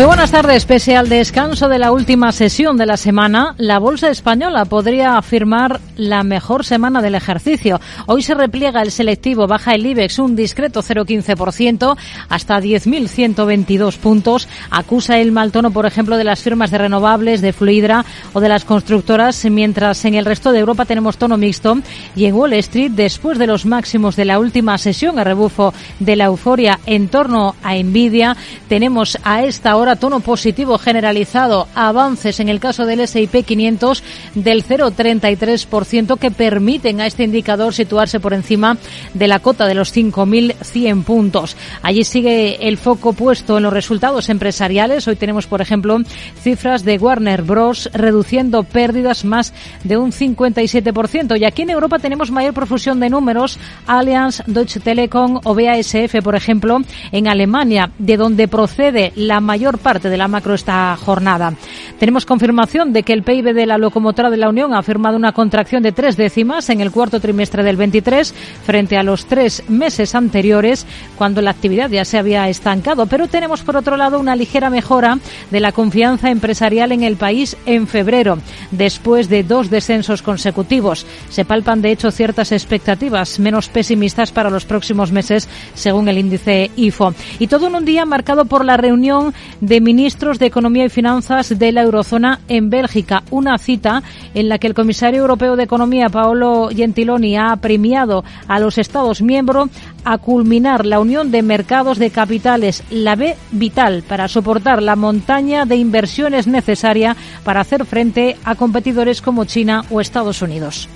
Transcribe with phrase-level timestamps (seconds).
[0.00, 0.64] Muy buenas tardes.
[0.64, 5.78] Pese al descanso de la última sesión de la semana, la Bolsa Española podría afirmar
[5.98, 7.78] la mejor semana del ejercicio.
[8.06, 11.98] Hoy se repliega el selectivo, baja el IBEX un discreto 0,15%
[12.30, 14.48] hasta 10.122 puntos.
[14.70, 18.48] Acusa el mal tono, por ejemplo, de las firmas de renovables, de Fluidra o de
[18.48, 21.76] las constructoras, mientras en el resto de Europa tenemos tono mixto.
[22.16, 26.16] Y en Wall Street, después de los máximos de la última sesión, a rebufo de
[26.16, 28.34] la euforia en torno a Nvidia,
[28.66, 34.02] tenemos a esta hora tono positivo generalizado, avances en el caso del S&P 500
[34.34, 38.76] del 0,33% que permiten a este indicador situarse por encima
[39.14, 41.56] de la cota de los 5.100 puntos.
[41.82, 45.08] Allí sigue el foco puesto en los resultados empresariales.
[45.08, 45.98] Hoy tenemos, por ejemplo,
[46.42, 47.90] cifras de Warner Bros.
[47.92, 49.52] reduciendo pérdidas más
[49.84, 51.38] de un 57%.
[51.38, 53.58] Y aquí en Europa tenemos mayor profusión de números.
[53.86, 56.80] Allianz, Deutsche Telekom o BASF, por ejemplo,
[57.12, 61.54] en Alemania, de donde procede la mayor parte de la macro esta jornada.
[61.98, 65.32] Tenemos confirmación de que el PIB de la locomotora de la Unión ha firmado una
[65.32, 70.14] contracción de tres décimas en el cuarto trimestre del 23 frente a los tres meses
[70.14, 73.06] anteriores cuando la actividad ya se había estancado.
[73.06, 75.18] Pero tenemos por otro lado una ligera mejora
[75.50, 78.38] de la confianza empresarial en el país en febrero,
[78.70, 81.06] después de dos descensos consecutivos.
[81.28, 86.70] Se palpan de hecho ciertas expectativas menos pesimistas para los próximos meses según el índice
[86.76, 87.14] IFO.
[87.38, 91.58] Y todo en un día marcado por la reunión de ministros de Economía y Finanzas
[91.58, 93.22] de la eurozona en Bélgica.
[93.30, 94.02] Una cita
[94.34, 99.22] en la que el comisario europeo de Economía, Paolo Gentiloni, ha premiado a los Estados
[99.22, 99.70] miembros
[100.04, 105.64] a culminar la unión de mercados de capitales, la B vital, para soportar la montaña
[105.66, 110.88] de inversiones necesaria para hacer frente a competidores como China o Estados Unidos.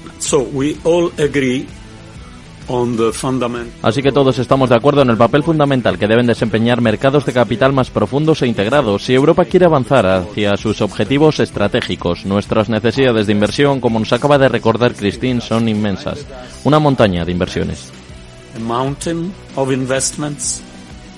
[3.83, 7.33] Así que todos estamos de acuerdo en el papel fundamental que deben desempeñar mercados de
[7.33, 9.05] capital más profundos e integrados.
[9.05, 14.39] Si Europa quiere avanzar hacia sus objetivos estratégicos, nuestras necesidades de inversión, como nos acaba
[14.39, 16.27] de recordar Christine, son inmensas.
[16.65, 17.93] Una montaña de inversiones.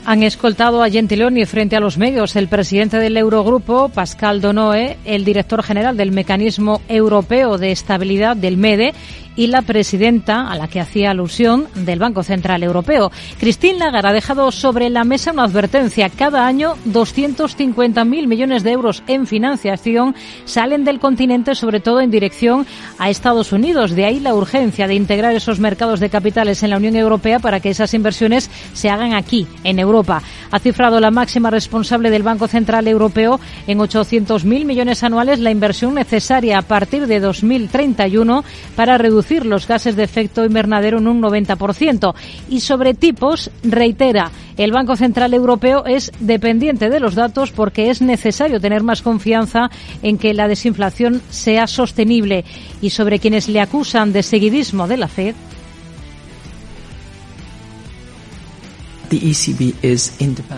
[0.09, 5.25] Han escoltado a Gentiloni frente a los medios el presidente del Eurogrupo, Pascal Donoe, el
[5.25, 8.95] director general del Mecanismo Europeo de Estabilidad del MEDE
[9.37, 13.13] y la presidenta, a la que hacía alusión, del Banco Central Europeo.
[13.39, 16.09] Christine Lagarde ha dejado sobre la mesa una advertencia.
[16.09, 20.15] Cada año 250.000 millones de euros en financiación
[20.45, 22.67] salen del continente, sobre todo en dirección
[22.99, 23.93] a Estados Unidos.
[23.93, 27.61] De ahí la urgencia de integrar esos mercados de capitales en la Unión Europea para
[27.61, 30.23] que esas inversiones se hagan aquí, en Europa.
[30.51, 35.95] Ha cifrado la máxima responsable del Banco Central Europeo en 800.000 millones anuales la inversión
[35.95, 42.15] necesaria a partir de 2031 para reducir los gases de efecto invernadero en un 90%.
[42.49, 48.01] Y sobre tipos, reitera, el Banco Central Europeo es dependiente de los datos porque es
[48.01, 49.71] necesario tener más confianza
[50.03, 52.45] en que la desinflación sea sostenible.
[52.81, 55.35] Y sobre quienes le acusan de seguidismo de la Fed,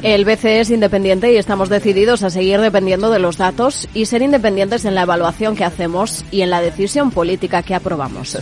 [0.02, 4.06] E el BCE es independiente y estamos decididos a seguir dependiendo de los datos y
[4.06, 8.34] ser independientes en la evaluación que hacemos y en la decisión política que aprobamos.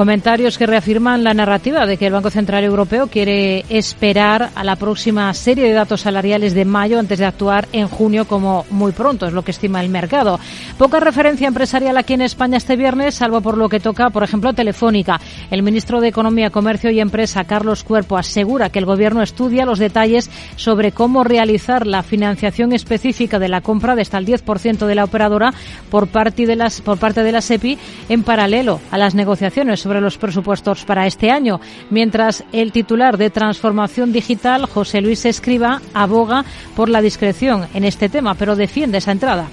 [0.00, 4.76] Comentarios que reafirman la narrativa de que el Banco Central Europeo quiere esperar a la
[4.76, 9.26] próxima serie de datos salariales de mayo antes de actuar en junio como muy pronto,
[9.26, 10.40] es lo que estima el mercado.
[10.78, 14.54] Poca referencia empresarial aquí en España este viernes, salvo por lo que toca, por ejemplo,
[14.54, 15.20] Telefónica.
[15.50, 19.78] El ministro de Economía, Comercio y Empresa, Carlos Cuerpo, asegura que el Gobierno estudia los
[19.78, 24.94] detalles sobre cómo realizar la financiación específica de la compra de hasta el 10% de
[24.94, 25.52] la operadora
[25.90, 27.76] por parte de las por parte de la SEPI
[28.08, 31.60] en paralelo a las negociaciones sobre los presupuestos para este año,
[31.90, 36.44] mientras el titular de Transformación Digital, José Luis Escriba, aboga
[36.76, 39.48] por la discreción en este tema, pero defiende esa entrada.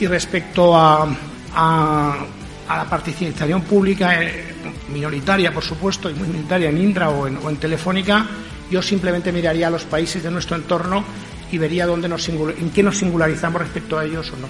[0.00, 1.06] Y respecto a,
[1.54, 2.16] a,
[2.70, 4.54] la participación pública eh,
[4.94, 8.24] minoritaria, por supuesto, y muy minoritaria en Indra o en, o en Telefónica,
[8.70, 11.04] yo simplemente miraría a los países de nuestro entorno
[11.52, 14.48] y vería dónde nos en qué nos singularizamos respecto a ellos o no.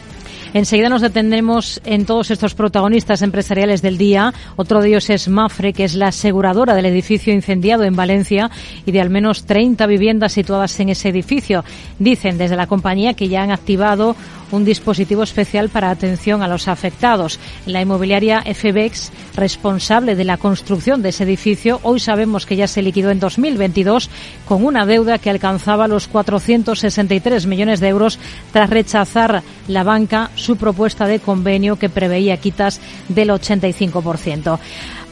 [0.54, 4.32] Enseguida nos detendremos en todos estos protagonistas empresariales del día.
[4.56, 8.50] Otro de ellos es Mafre, que es la aseguradora del edificio incendiado en Valencia
[8.84, 11.64] y de al menos 30 viviendas situadas en ese edificio.
[11.98, 14.16] Dicen desde la compañía que ya han activado
[14.50, 17.38] un dispositivo especial para atención a los afectados.
[17.66, 22.82] La inmobiliaria FBEX, responsable de la construcción de ese edificio, hoy sabemos que ya se
[22.82, 24.10] liquidó en 2022
[24.46, 28.19] con una deuda que alcanzaba los 463 millones de euros
[28.52, 34.58] tras rechazar la banca su propuesta de convenio que preveía quitas del 85%.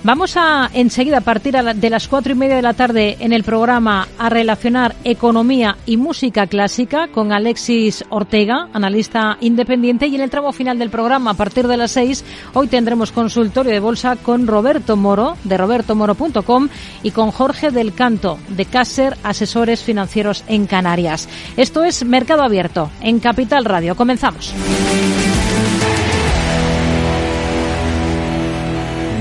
[0.04, 3.42] Vamos a enseguida, a partir de las cuatro y media de la tarde en el
[3.42, 10.28] programa, a relacionar economía y música clásica con Alexis Ortega, analista independiente, y en el
[10.28, 12.22] tramo final del programa, a partir de las seis,
[12.52, 16.68] hoy tendremos consultorio de bolsa con Roberto Moro, de robertomoro.com,
[17.02, 21.30] y con Jorge del Canto, de Caser Asesores Financieros en Canarias.
[21.56, 23.96] Esto es Mercado Abierto, en Capital Radio.
[23.96, 24.52] Comenzamos.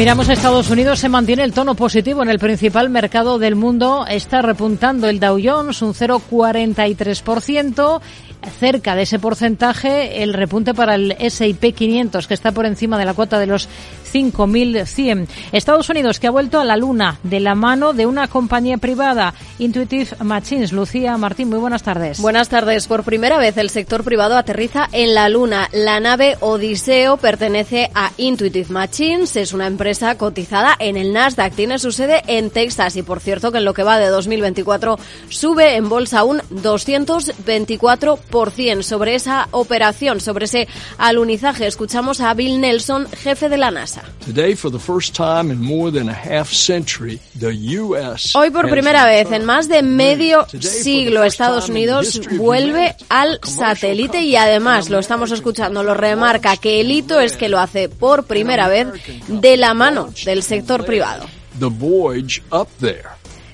[0.00, 4.06] Miramos a Estados Unidos, se mantiene el tono positivo en el principal mercado del mundo.
[4.08, 8.00] Está repuntando el Dow Jones un 0,43%.
[8.58, 13.04] Cerca de ese porcentaje, el repunte para el S&P 500, que está por encima de
[13.04, 13.68] la cuota de los
[14.12, 15.28] 5.100.
[15.52, 19.34] Estados Unidos, que ha vuelto a la luna de la mano de una compañía privada,
[19.58, 20.72] Intuitive Machines.
[20.72, 22.20] Lucía Martín, muy buenas tardes.
[22.20, 22.86] Buenas tardes.
[22.86, 25.68] Por primera vez el sector privado aterriza en la luna.
[25.72, 29.36] La nave Odiseo pertenece a Intuitive Machines.
[29.36, 31.54] Es una empresa cotizada en el Nasdaq.
[31.54, 34.98] Tiene su sede en Texas y, por cierto, que en lo que va de 2024
[35.28, 38.18] sube en bolsa un 224%
[38.82, 40.68] sobre esa operación, sobre ese
[40.98, 41.66] alunizaje.
[41.66, 44.02] Escuchamos a Bill Nelson, jefe de la NASA.
[48.34, 54.36] Hoy por primera vez en más de medio siglo Estados Unidos vuelve al satélite y
[54.36, 58.68] además lo estamos escuchando, lo remarca que el hito es que lo hace por primera
[58.68, 58.88] vez
[59.28, 61.26] de la mano del sector privado.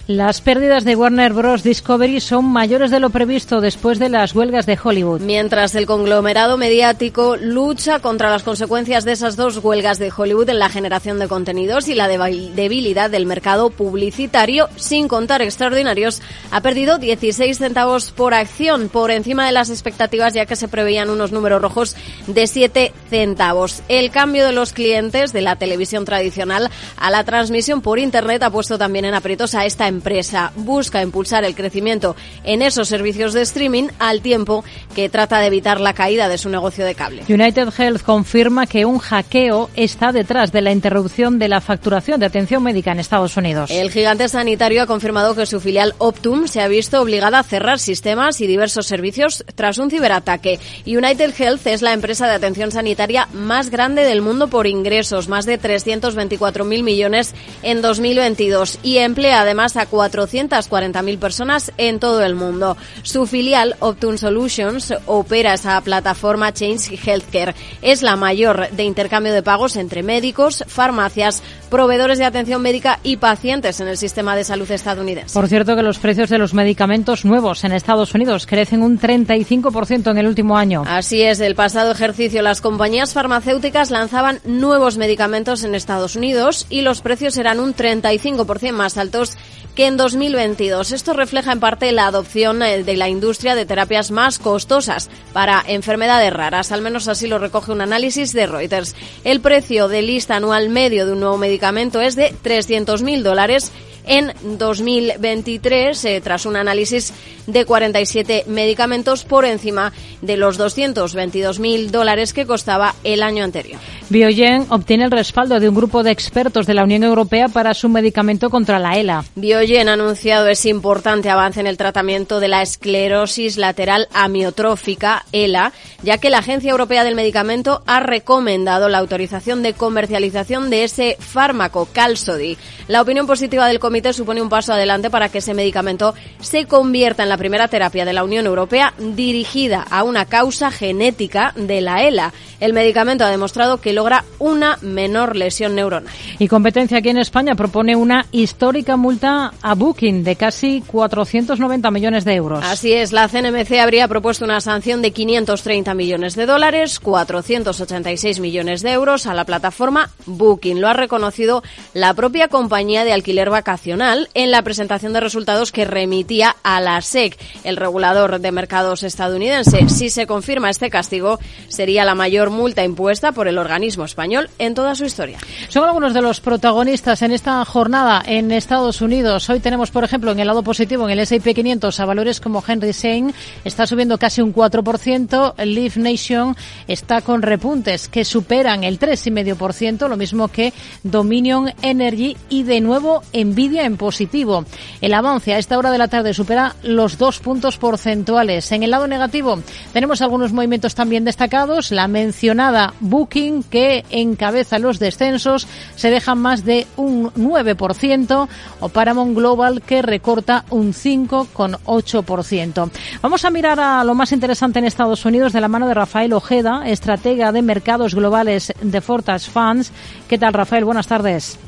[0.09, 1.65] Las pérdidas de Warner Bros.
[1.65, 5.21] Discovery son mayores de lo previsto después de las huelgas de Hollywood.
[5.21, 10.61] Mientras el conglomerado mediático lucha contra las consecuencias de esas dos huelgas de Hollywood en
[10.61, 16.23] la generación de contenidos y la debilidad del mercado publicitario, sin contar extraordinarios,
[16.53, 21.11] ha perdido 16 centavos por acción, por encima de las expectativas, ya que se preveían
[21.11, 21.97] unos números rojos
[22.29, 23.83] de 7 centavos.
[23.89, 28.51] El cambio de los clientes de la televisión tradicional a la transmisión por Internet ha
[28.51, 32.15] puesto también en aprietos a esta empresa empresa busca impulsar el crecimiento
[32.45, 34.65] en esos servicios de streaming al tiempo
[34.95, 37.25] que trata de evitar la caída de su negocio de cable.
[37.29, 42.27] United Health confirma que un hackeo está detrás de la interrupción de la facturación de
[42.27, 43.71] atención médica en Estados Unidos.
[43.71, 47.79] El gigante sanitario ha confirmado que su filial Optum se ha visto obligada a cerrar
[47.79, 50.61] sistemas y diversos servicios tras un ciberataque.
[50.87, 55.47] United Health es la empresa de atención sanitaria más grande del mundo por ingresos, más
[55.47, 62.77] de 324.000 millones en 2022 y emplea además a 440.000 personas en todo el mundo.
[63.03, 67.55] Su filial, Optune Solutions, opera esa plataforma Change Healthcare.
[67.83, 73.17] Es la mayor de intercambio de pagos entre médicos, farmacias, proveedores de atención médica y
[73.17, 75.35] pacientes en el sistema de salud estadounidense.
[75.35, 80.11] Por cierto que los precios de los medicamentos nuevos en Estados Unidos crecen un 35%
[80.11, 80.85] en el último año.
[80.87, 86.83] Así es, el pasado ejercicio las compañías farmacéuticas lanzaban nuevos medicamentos en Estados Unidos y
[86.83, 89.37] los precios eran un 35% más altos
[89.77, 90.91] que en 2022.
[90.91, 95.63] Esto refleja en parte la adopción eh, de la industria de terapias más costosas para
[95.67, 96.73] enfermedades raras.
[96.73, 98.97] Al menos así lo recoge un análisis de Reuters.
[99.23, 103.71] El precio de lista anual medio de un nuevo medicamento es de 300.000 dólares
[104.07, 107.13] en 2023, eh, tras un análisis
[107.47, 113.79] de 47 medicamentos por encima de los 222.000 dólares que costaba el año anterior.
[114.09, 117.89] Biogen obtiene el respaldo de un grupo de expertos de la Unión Europea para su
[117.89, 119.25] medicamento contra la ELA.
[119.35, 125.73] Biogen ha anunciado ese importante avance en el tratamiento de la esclerosis lateral amiotrófica, ELA,
[126.03, 131.17] ya que la Agencia Europea del Medicamento ha recomendado la autorización de comercialización de ese
[131.19, 132.57] fármaco, Calsody.
[132.89, 136.67] La opinión positiva del Comité comité supone un paso adelante para que ese medicamento se
[136.67, 141.81] convierta en la primera terapia de la Unión Europea dirigida a una causa genética de
[141.81, 142.35] la ELA.
[142.61, 146.13] El medicamento ha demostrado que logra una menor lesión neuronal.
[146.39, 152.27] Y competencia aquí en España propone una histórica multa a Booking de casi 490 millones
[152.27, 152.63] de euros.
[152.65, 158.83] Así es, la CNMC habría propuesto una sanción de 530 millones de dólares, 486 millones
[158.83, 160.83] de euros a la plataforma Booking.
[160.83, 161.63] Lo ha reconocido
[161.95, 167.01] la propia compañía de alquiler vacacional en la presentación de resultados que remitía a la
[167.01, 169.89] SEC, el regulador de mercados estadounidense.
[169.89, 171.39] Si se confirma este castigo,
[171.69, 175.39] sería la mayor multa impuesta por el organismo español en toda su historia.
[175.69, 179.49] Son algunos de los protagonistas en esta jornada en Estados Unidos.
[179.51, 182.65] Hoy tenemos, por ejemplo, en el lado positivo, en el S&P 500 a valores como
[182.67, 183.33] Henry Sein,
[183.65, 185.55] está subiendo casi un 4%.
[185.59, 186.57] El Leaf Nation
[186.89, 190.73] está con repuntes que superan el 3,5%, lo mismo que
[191.05, 194.65] Dominion Energy y de nuevo Nvidia en positivo.
[195.01, 198.73] El avance a esta hora de la tarde supera los dos puntos porcentuales.
[198.73, 199.59] En el lado negativo
[199.93, 201.91] tenemos algunos movimientos también destacados.
[201.91, 205.67] La mencionada Booking que encabeza los descensos
[205.97, 208.49] se deja más de un 9%
[208.81, 212.91] o Paramount Global que recorta un 5,8%.
[213.23, 216.33] Vamos a mirar a lo más interesante en Estados Unidos de la mano de Rafael
[216.33, 219.93] Ojeda, estratega de mercados globales de Fortas Funds.
[220.29, 220.85] ¿Qué tal, Rafael?
[220.85, 221.59] Buenas tardes.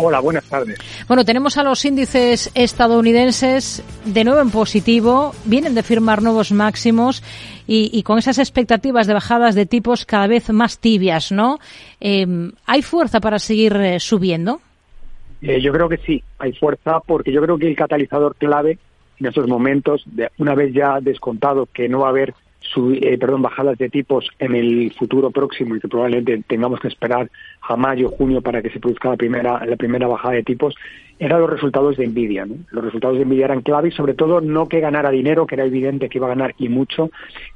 [0.00, 0.78] Hola, buenas tardes.
[1.08, 7.24] Bueno, tenemos a los índices estadounidenses de nuevo en positivo, vienen de firmar nuevos máximos
[7.66, 11.58] y, con esas expectativas de bajadas de tipos cada vez más tibias, ¿no?
[11.98, 14.60] Em, ¿Hay fuerza para seguir eh, subiendo?
[15.42, 18.78] Eh, yo creo que sí, hay fuerza porque yo creo que el catalizador clave
[19.18, 22.34] en estos momentos, de, una vez ya descontado que no va a haber
[22.76, 27.30] eh, perdón, bajadas de tipos en el futuro próximo y que probablemente tengamos que esperar
[27.62, 30.74] a mayo, junio para que se produzca la primera, la primera bajada de tipos,
[31.18, 32.46] eran los resultados de Nvidia.
[32.46, 32.56] ¿no?
[32.70, 35.64] Los resultados de Nvidia eran clave y sobre todo no que ganara dinero, que era
[35.64, 37.10] evidente que iba a ganar y mucho,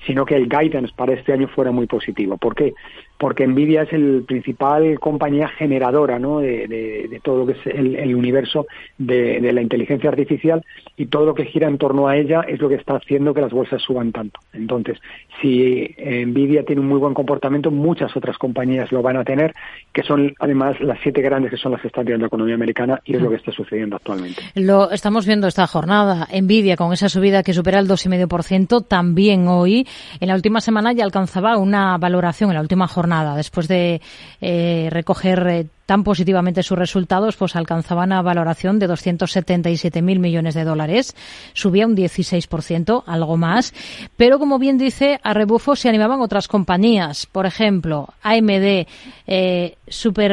[0.06, 2.36] sino que el guidance para este año fuera muy positivo.
[2.38, 2.74] ¿Por qué?
[3.18, 8.66] Porque Nvidia es el principal compañía generadora de, todo lo que es el, universo
[8.98, 10.64] de, de, la inteligencia artificial
[10.96, 13.40] y todo lo que gira en torno a ella es lo que está haciendo que
[13.40, 14.40] las bolsas suban tanto.
[14.52, 14.98] Entonces,
[15.40, 19.54] si Nvidia tiene un muy buen comportamiento, muchas otras compañías lo van a tener,
[19.92, 23.00] que son además las siete grandes que son las que están tirando la economía americana
[23.04, 24.42] y es lo que está sucediendo actualmente.
[24.54, 26.28] Lo estamos viendo esta jornada.
[26.32, 29.86] Nvidia con esa subida que supera el 2,5%, también hoy.
[30.20, 34.00] En la última semana ya alcanzaba una valoración, en la última jornada, después de
[34.40, 40.64] eh, recoger eh, tan positivamente sus resultados, pues alcanzaban una valoración de 277.000 millones de
[40.64, 41.14] dólares.
[41.52, 43.74] Subía un 16%, algo más.
[44.16, 47.26] Pero como bien dice, a rebufo se animaban otras compañías.
[47.26, 48.86] Por ejemplo, AMD,
[49.26, 49.76] eh,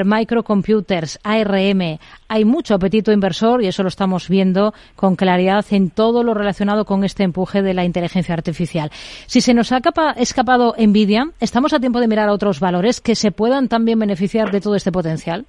[0.06, 2.00] Microcomputers, ARM.
[2.30, 6.86] Hay mucho apetito inversor y eso lo estamos viendo con claridad en todo lo relacionado
[6.86, 8.92] con este empuje de la inteligencia artificial.
[9.25, 9.82] Si se nos ha
[10.16, 14.51] escapado Nvidia, ¿estamos a tiempo de mirar a otros valores que se puedan también beneficiar
[14.51, 15.46] de todo este potencial?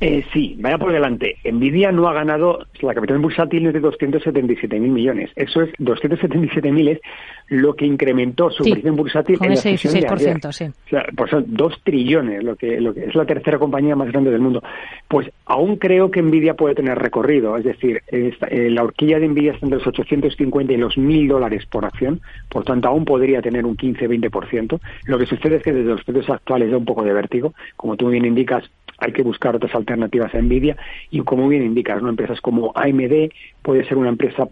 [0.00, 1.36] Eh, sí, vaya por delante.
[1.44, 5.30] Nvidia no ha ganado, la capital bursátil es de 277.000 millones.
[5.36, 7.00] Eso es, 277.000 es
[7.48, 10.64] lo que incrementó su sí, bursátil en ese 16%, sí.
[10.64, 14.08] O sea, pues son dos trillones, lo que, lo que es la tercera compañía más
[14.08, 14.62] grande del mundo.
[15.06, 17.56] Pues aún creo que Nvidia puede tener recorrido.
[17.56, 21.28] Es decir, esta, eh, la horquilla de Nvidia está entre los 850 y los 1.000
[21.28, 22.20] dólares por acción.
[22.48, 24.80] Por tanto, aún podría tener un 15-20%.
[25.04, 27.52] Lo que sucede es que desde los precios actuales da un poco de vértigo.
[27.76, 28.64] Como tú bien indicas,
[29.00, 30.76] hay que buscar otras alternativas a Nvidia
[31.10, 32.08] y como bien indicas, ¿no?
[32.08, 33.30] empresas como AMD
[33.62, 34.46] puede ser una empresa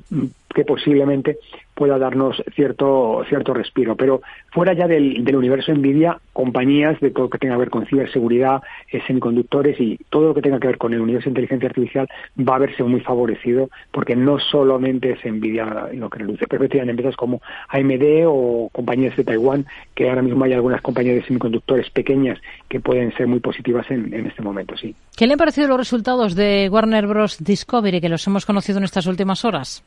[0.55, 1.39] que posiblemente
[1.79, 3.95] pueda darnos cierto cierto respiro.
[3.95, 4.21] Pero
[4.51, 8.63] fuera ya del, universo Nvidia, compañías de todo lo que tenga que ver con ciberseguridad,
[8.91, 12.09] eh, semiconductores y todo lo que tenga que ver con el universo de inteligencia artificial
[12.37, 16.91] va a verse muy favorecido porque no solamente es Nvidia lo que reluce, pero tienen
[16.91, 21.89] empresas como AMD o compañías de Taiwán, que ahora mismo hay algunas compañías de semiconductores
[21.91, 24.97] pequeñas que pueden ser muy positivas en, en este momento, sí.
[25.17, 27.39] ¿Qué le han parecido los resultados de Warner Bros.
[27.39, 29.85] Discovery que los hemos conocido en estas últimas horas?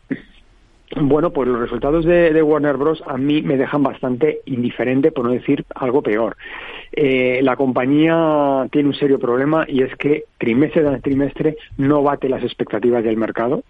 [1.00, 3.02] Bueno, pues los resultados de, Warner Bros.
[3.08, 6.36] a mí me dejan bastante indiferente, por no decir algo peor.
[6.92, 12.28] Eh, la compañía tiene un serio problema y es que trimestre tras trimestre no bate
[12.28, 13.64] las expectativas del mercado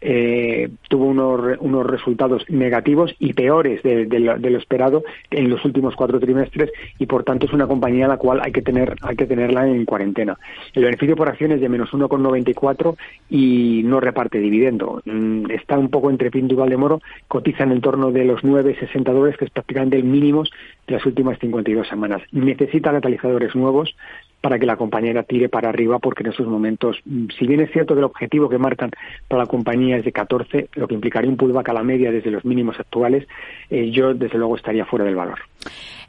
[0.00, 6.20] eh, tuvo unos, unos resultados negativos y peores de, lo, esperado en los últimos cuatro
[6.20, 9.26] trimestres y por tanto es una compañía a la cual hay que tener hay que
[9.26, 10.38] tenerla en cuarentena.
[10.74, 12.96] El beneficio por acción es de menos 1,94
[13.30, 15.02] y no reparte dividendo.
[15.04, 19.12] Mm, está un poco entre pinto y Valdemoro, cotiza en el torno de los 9,60
[19.12, 20.44] dólares que es prácticamente el mínimo
[20.86, 22.22] de las últimas 52 semanas.
[22.32, 23.94] Necesita catalizadores nuevos
[24.40, 27.70] para que la compañía tire para arriba, porque en esos momentos, mm, si bien es
[27.72, 28.90] cierto que el objetivo que marcan
[29.26, 32.30] para la compañía es de 14, lo que implicaría un pullback a la media desde
[32.30, 33.26] los mínimos actuales,
[33.70, 35.38] eh, yo desde luego estaría fuera del valor.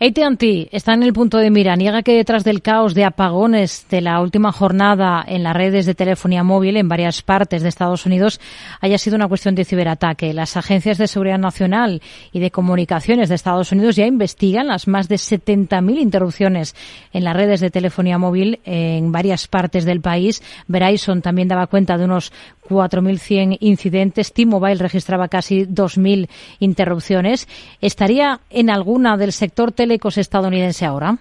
[0.02, 1.76] AT&T está en el punto de mira.
[1.76, 5.94] Niega que detrás del caos de apagones de la última jornada en las redes de
[5.94, 8.40] telefonía móvil en varias partes de Estados Unidos
[8.80, 10.34] haya sido una cuestión de ciberataque.
[10.34, 15.10] Las agencias de seguridad nacional y de comunicaciones de Estados Unidos ya investigan las más
[15.10, 16.76] de 70.000 interrupciones
[17.12, 20.44] en las redes de telefonía móvil en varias partes del país.
[20.68, 22.32] Verizon también daba cuenta de unos
[22.70, 24.34] 4.100 incidentes.
[24.34, 27.48] T-Mobile registraba casi 2.000 interrupciones.
[27.82, 31.18] ¿Estaría en alguna del sector telecos estadounidense ahora?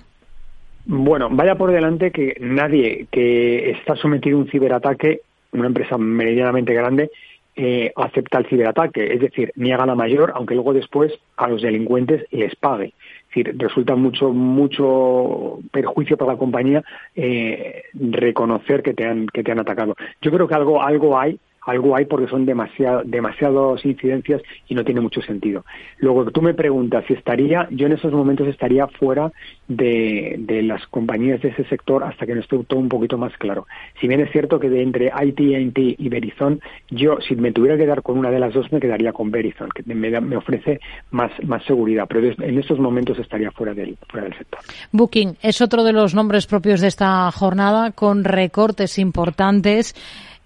[0.84, 5.20] Bueno, vaya por delante que nadie que está sometido a un ciberataque,
[5.52, 7.10] una empresa medianamente grande,
[7.56, 12.24] eh, acepta el ciberataque, es decir, niega la mayor, aunque luego después a los delincuentes
[12.30, 12.92] les pague.
[13.42, 16.82] Resulta mucho mucho perjuicio para la compañía
[17.14, 19.94] eh, reconocer que te han que te han atacado.
[20.22, 21.38] Yo creo que algo algo hay
[21.68, 25.64] algo hay porque son demasiado, demasiadas incidencias y no tiene mucho sentido.
[25.98, 29.30] Luego, tú me preguntas si estaría, yo en esos momentos estaría fuera
[29.68, 33.66] de, las compañías de ese sector hasta que no esté todo un poquito más claro.
[34.00, 36.60] Si bien es cierto que de entre AT&T y Verizon,
[36.90, 39.68] yo si me tuviera que dar con una de las dos me quedaría con Verizon,
[39.68, 44.26] que me, me ofrece más, más seguridad, pero en estos momentos estaría fuera del, fuera
[44.26, 44.60] del sector.
[44.92, 49.94] Booking es otro de los nombres propios de esta jornada con recortes importantes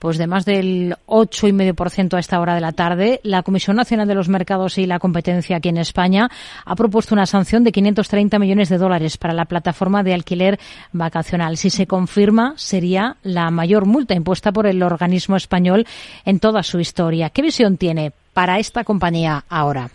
[0.02, 3.20] pues de más del 8,5% a esta hora de la tarde.
[3.22, 6.28] La Comisión Nacional de los Mercados y la Competencia aquí en España
[6.66, 10.58] ha propuesto una sanción de 530 millones de dólares para la plataforma de alquiler
[10.92, 11.56] vacacional.
[11.56, 15.86] Si se confirma, sería la mayor multa impuesta por el organismo español
[16.24, 17.30] en toda su historia.
[17.30, 19.88] ¿Qué visión tiene para esta compañía ahora?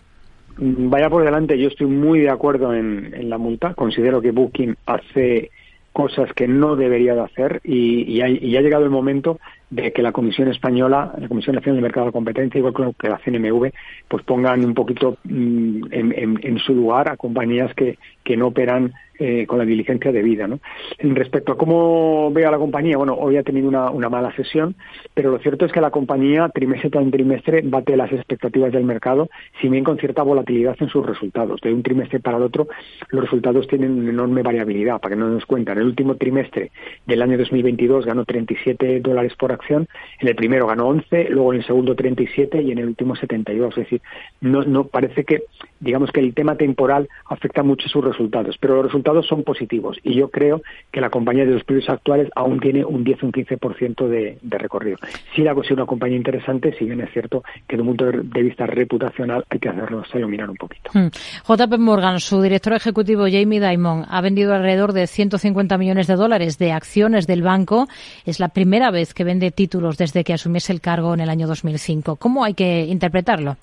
[0.56, 3.74] Vaya por delante, yo estoy muy de acuerdo en, en la multa.
[3.74, 5.50] Considero que Booking hace
[5.98, 9.92] cosas que no debería de hacer y, y, ha, y, ha, llegado el momento de
[9.92, 13.72] que la Comisión Española, la Comisión Nacional del Mercado de Competencia, igual que la CNMV,
[14.06, 18.46] pues pongan un poquito mm, en, en, en, su lugar a compañías que, que no
[18.46, 20.46] operan eh, con la diligencia debida.
[20.46, 20.60] ¿no?
[20.98, 24.34] En respecto a cómo ve a la compañía, bueno, hoy ha tenido una, una mala
[24.34, 24.76] sesión,
[25.14, 29.28] pero lo cierto es que la compañía trimestre tras trimestre bate las expectativas del mercado,
[29.60, 31.60] si bien con cierta volatilidad en sus resultados.
[31.60, 32.68] De un trimestre para el otro,
[33.10, 35.78] los resultados tienen una enorme variabilidad, para que no nos cuentan.
[35.78, 36.70] En el último trimestre
[37.06, 39.88] del año 2022 ganó 37 dólares por acción,
[40.20, 43.70] en el primero ganó 11, luego en el segundo 37 y en el último 72.
[43.70, 44.00] Es decir,
[44.40, 45.42] no, no parece que,
[45.80, 50.14] digamos que el tema temporal afecta mucho sus resultados, pero los resultados son positivos y
[50.14, 53.32] yo creo que la compañía de los precios actuales aún tiene un 10 o un
[53.32, 54.98] 15% de, de recorrido.
[55.34, 58.42] Si la considero una compañía interesante, si bien es cierto que desde un punto de
[58.42, 60.90] vista reputacional hay que hacerlo mirar un poquito.
[60.92, 61.08] Hmm.
[61.46, 66.58] JP Morgan, su director ejecutivo Jamie Dimon, ha vendido alrededor de 150 millones de dólares
[66.58, 67.86] de acciones del banco.
[68.24, 71.46] Es la primera vez que vende títulos desde que asumiese el cargo en el año
[71.46, 72.16] 2005.
[72.16, 73.56] ¿Cómo hay que interpretarlo?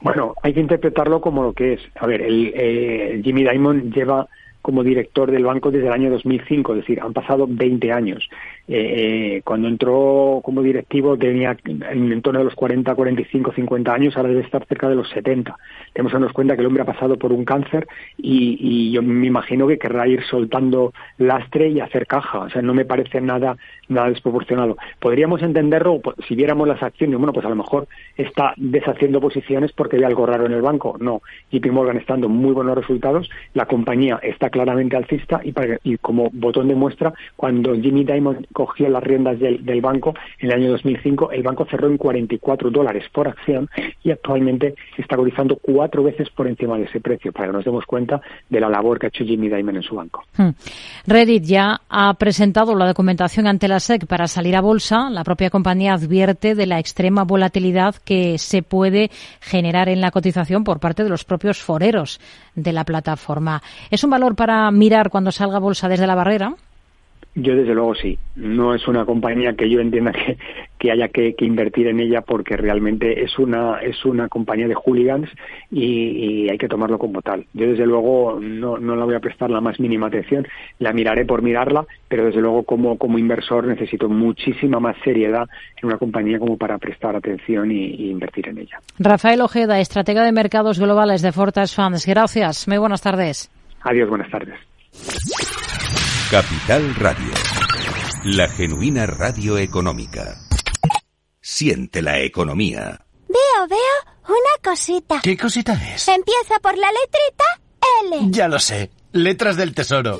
[0.00, 1.80] Bueno, hay que interpretarlo como lo que es.
[1.96, 4.26] A ver, el, eh, Jimmy Dimon lleva
[4.62, 8.28] como director del banco desde el año 2005, es decir, han pasado 20 años.
[8.74, 14.30] Eh, cuando entró como directivo tenía en, torno de los 40, 45, 50 años, ahora
[14.30, 15.54] debe estar cerca de los 70.
[15.92, 19.02] Tenemos que darnos cuenta que el hombre ha pasado por un cáncer y, y, yo
[19.02, 22.38] me imagino que querrá ir soltando lastre y hacer caja.
[22.38, 23.58] O sea, no me parece nada,
[23.88, 24.78] nada desproporcionado.
[24.98, 29.72] Podríamos entenderlo pues, si viéramos las acciones, bueno, pues a lo mejor está deshaciendo posiciones
[29.72, 30.96] porque hay algo raro en el banco.
[30.98, 35.78] No, JP Morgan está dando muy buenos resultados, la compañía está claramente alcista y, para,
[35.84, 40.56] y como botón de muestra, cuando Jimmy Dimon cogió las riendas del, banco en el
[40.56, 43.68] año 2005, el banco cerró en 44 dólares por acción
[44.04, 47.84] y actualmente está cotizando cuatro veces por encima de ese precio, para que nos demos
[47.86, 50.22] cuenta de la labor que ha hecho Jimmy Dimon en su banco.
[50.36, 50.50] Hmm.
[51.08, 55.10] Reddit ya ha presentado la documentación ante la SEC para salir a bolsa.
[55.10, 60.62] La propia compañía advierte de la extrema volatilidad que se puede generar en la cotización
[60.62, 62.20] por parte de los propios foreros
[62.54, 63.60] de la plataforma.
[63.90, 66.54] ¿Es un valor para mirar cuando salga bolsa desde la barrera?
[67.34, 68.18] Yo desde luego sí.
[68.36, 70.36] No es una compañía que yo entienda que,
[70.78, 74.74] que haya que, que, invertir en ella porque realmente es una es una compañía de
[74.74, 75.30] hooligans
[75.70, 77.46] y, y, hay que tomarlo como tal.
[77.54, 80.46] Yo desde luego no, no la voy a prestar la más mínima atención.
[80.78, 85.48] La miraré por mirarla, pero desde luego como, como inversor necesito muchísima más seriedad
[85.80, 88.78] en una compañía como para prestar atención y, y invertir en ella.
[88.98, 92.04] Rafael Ojeda, estratega de mercados globales de Fortas Funds.
[92.04, 92.68] Gracias.
[92.68, 93.50] Muy buenas tardes.
[93.84, 95.51] Adiós, buenas tardes.
[96.32, 97.30] Capital Radio.
[98.24, 100.38] La genuina radio económica.
[101.42, 103.04] Siente la economía.
[103.28, 105.20] Veo, veo una cosita.
[105.22, 106.08] ¿Qué cosita es?
[106.08, 107.44] Empieza por la letrita
[108.04, 108.30] L.
[108.30, 108.90] Ya lo sé.
[109.12, 110.18] Letras del Tesoro.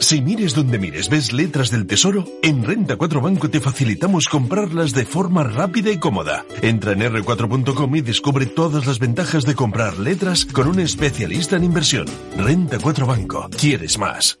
[0.00, 4.92] Si mires donde mires ves letras del tesoro, en Renta 4 Banco te facilitamos comprarlas
[4.92, 6.44] de forma rápida y cómoda.
[6.62, 11.64] Entra en r4.com y descubre todas las ventajas de comprar letras con un especialista en
[11.64, 12.06] inversión.
[12.36, 13.48] Renta 4 Banco.
[13.56, 14.40] ¿Quieres más?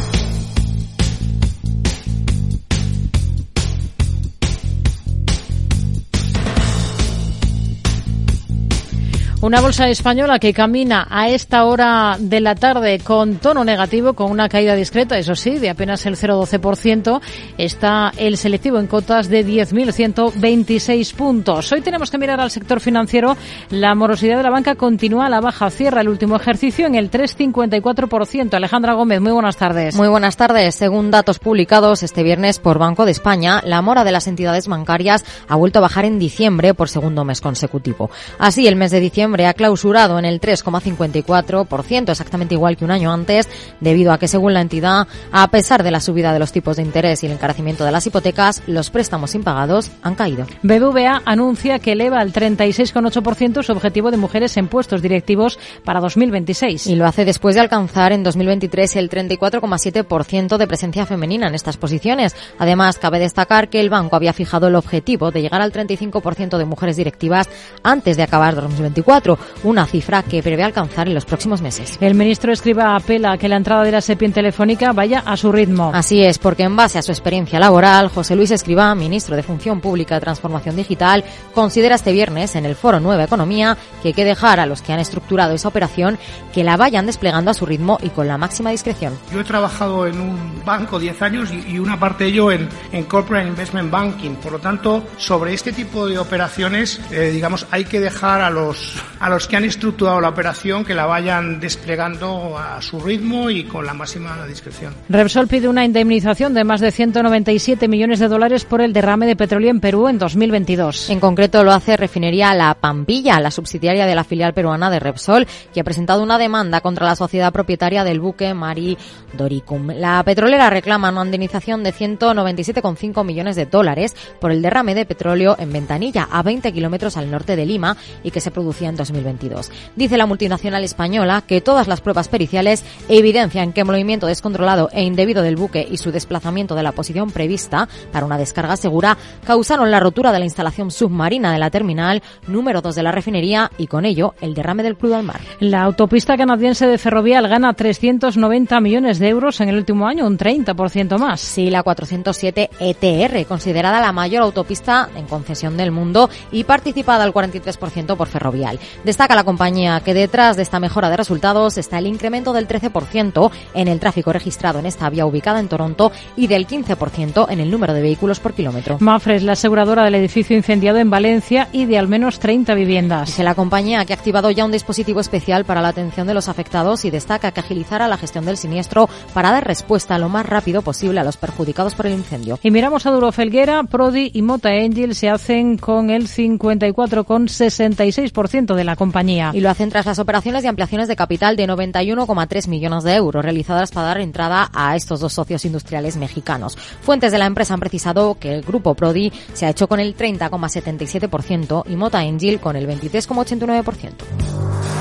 [9.41, 14.29] Una bolsa española que camina a esta hora de la tarde con tono negativo, con
[14.29, 17.19] una caída discreta, eso sí, de apenas el 0,12%.
[17.57, 21.71] Está el selectivo en cotas de 10.126 puntos.
[21.71, 23.35] Hoy tenemos que mirar al sector financiero.
[23.71, 25.71] La morosidad de la banca continúa a la baja.
[25.71, 28.53] Cierra el último ejercicio en el 3,54%.
[28.53, 29.95] Alejandra Gómez, muy buenas tardes.
[29.95, 30.75] Muy buenas tardes.
[30.75, 35.25] Según datos publicados este viernes por Banco de España, la mora de las entidades bancarias
[35.47, 38.11] ha vuelto a bajar en diciembre por segundo mes consecutivo.
[38.37, 43.11] Así, el mes de diciembre ha clausurado en el 3,54%, exactamente igual que un año
[43.11, 46.77] antes, debido a que, según la entidad, a pesar de la subida de los tipos
[46.77, 50.45] de interés y el encarecimiento de las hipotecas, los préstamos impagados han caído.
[50.63, 56.87] BBVA anuncia que eleva al 36,8% su objetivo de mujeres en puestos directivos para 2026.
[56.87, 61.77] Y lo hace después de alcanzar en 2023 el 34,7% de presencia femenina en estas
[61.77, 62.35] posiciones.
[62.57, 66.65] Además, cabe destacar que el banco había fijado el objetivo de llegar al 35% de
[66.65, 67.49] mujeres directivas
[67.83, 69.20] antes de acabar 2024
[69.63, 71.97] una cifra que prevé alcanzar en los próximos meses.
[72.01, 75.51] El ministro Escriba apela a que la entrada de la SEPI Telefónica vaya a su
[75.51, 75.91] ritmo.
[75.93, 79.81] Así es, porque en base a su experiencia laboral, José Luis Escriba, ministro de Función
[79.81, 84.25] Pública de Transformación Digital, considera este viernes en el Foro Nueva Economía que hay que
[84.25, 86.17] dejar a los que han estructurado esa operación
[86.53, 89.17] que la vayan desplegando a su ritmo y con la máxima discreción.
[89.31, 93.03] Yo he trabajado en un banco 10 años y, una parte de ello en, en
[93.05, 94.35] Corporate Investment Banking.
[94.35, 99.01] Por lo tanto, sobre este tipo de operaciones, eh, digamos, hay que dejar a los
[99.19, 103.63] a los que han estructurado la operación que la vayan desplegando a su ritmo y
[103.63, 104.93] con la máxima discreción.
[105.09, 109.35] Repsol pide una indemnización de más de 197 millones de dólares por el derrame de
[109.35, 111.09] petróleo en Perú en 2022.
[111.09, 115.47] En concreto lo hace Refinería La Pampilla, la subsidiaria de la filial peruana de Repsol,
[115.73, 118.97] que ha presentado una demanda contra la sociedad propietaria del buque Mari
[119.33, 119.91] Doricum.
[119.95, 125.55] La petrolera reclama una indemnización de 197,5 millones de dólares por el derrame de petróleo
[125.59, 129.71] en Ventanilla, a 20 kilómetros al norte de Lima, y que se producía en 2022.
[129.95, 135.03] Dice la multinacional española que todas las pruebas periciales evidencian que el movimiento descontrolado e
[135.03, 139.91] indebido del buque y su desplazamiento de la posición prevista para una descarga segura causaron
[139.91, 143.87] la rotura de la instalación submarina de la terminal número 2 de la refinería y
[143.87, 145.39] con ello el derrame del crudo al mar.
[145.59, 150.37] La autopista canadiense de Ferrovial gana 390 millones de euros en el último año, un
[150.37, 151.41] 30% más.
[151.41, 157.33] Sí, la 407 ETR, considerada la mayor autopista en concesión del mundo y participada al
[157.33, 158.79] 43% por Ferrovial.
[159.03, 163.51] Destaca la compañía que detrás de esta mejora de resultados está el incremento del 13%
[163.73, 167.71] en el tráfico registrado en esta vía ubicada en Toronto y del 15% en el
[167.71, 168.97] número de vehículos por kilómetro.
[168.99, 173.27] Mafre la aseguradora del edificio incendiado en Valencia y de al menos 30 viviendas.
[173.27, 176.49] Dice la compañía que ha activado ya un dispositivo especial para la atención de los
[176.49, 180.81] afectados y destaca que agilizará la gestión del siniestro para dar respuesta lo más rápido
[180.81, 182.59] posible a los perjudicados por el incendio.
[182.63, 188.80] Y miramos a Duro Felguera, Prodi y Mota Angel se hacen con el 54,66% de
[188.83, 189.51] la compañía.
[189.53, 193.43] Y lo hacen tras las operaciones de ampliaciones de capital de 91,3 millones de euros
[193.43, 196.75] realizadas para dar entrada a estos dos socios industriales mexicanos.
[196.75, 200.15] Fuentes de la empresa han precisado que el grupo Prodi se ha hecho con el
[200.15, 205.00] 30,77% y Mota Engil con el 23,89%.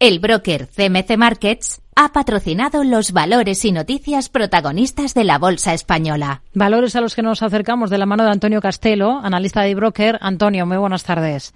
[0.00, 6.42] El broker CMC Markets ha patrocinado los valores y noticias protagonistas de la Bolsa Española.
[6.54, 10.16] Valores a los que nos acercamos de la mano de Antonio Castelo, analista de broker.
[10.20, 11.52] Antonio, muy buenas tardes.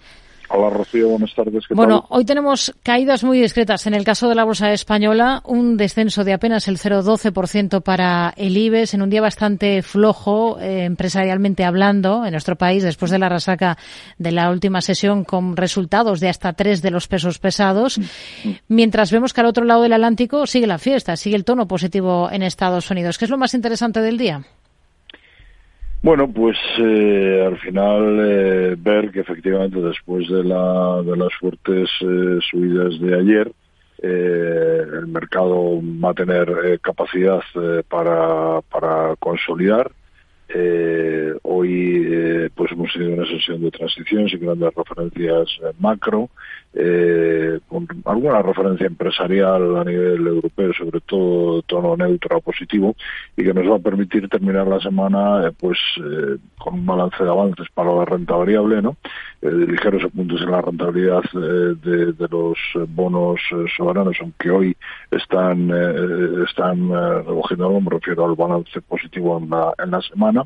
[0.54, 1.64] Hola Rocío, buenas tardes.
[1.70, 3.86] bueno, hoy tenemos caídas muy discretas.
[3.86, 8.54] En el caso de la bolsa española, un descenso de apenas el 0,12% para el
[8.54, 13.30] IBEX en un día bastante flojo, eh, empresarialmente hablando, en nuestro país, después de la
[13.30, 13.78] resaca
[14.18, 17.98] de la última sesión con resultados de hasta tres de los pesos pesados.
[18.68, 22.28] Mientras vemos que al otro lado del Atlántico sigue la fiesta, sigue el tono positivo
[22.30, 23.16] en Estados Unidos.
[23.16, 24.44] ¿Qué es lo más interesante del día?
[26.02, 31.88] Bueno, pues eh, al final eh, ver que efectivamente después de, la, de las fuertes
[32.00, 33.52] eh, subidas de ayer,
[34.02, 37.40] el mercado va a tener capacidad
[37.88, 39.92] para, para consolidar.
[40.54, 46.28] Eh, hoy eh, pues hemos tenido una sesión de transición sin grandes referencias macro,
[46.74, 52.96] eh, con alguna referencia empresarial a nivel europeo, sobre todo tono neutro o positivo,
[53.36, 55.78] y que nos va a permitir terminar la semana pues
[56.58, 58.96] con un balance de avances para la renta variable, ¿no?
[59.42, 62.56] ligeros apuntes en la rentabilidad de, de, los
[62.88, 63.40] bonos
[63.76, 64.76] soberanos, aunque hoy
[65.10, 65.70] están
[66.46, 70.44] están recogiendo algo, me refiero al balance positivo en la, en la semana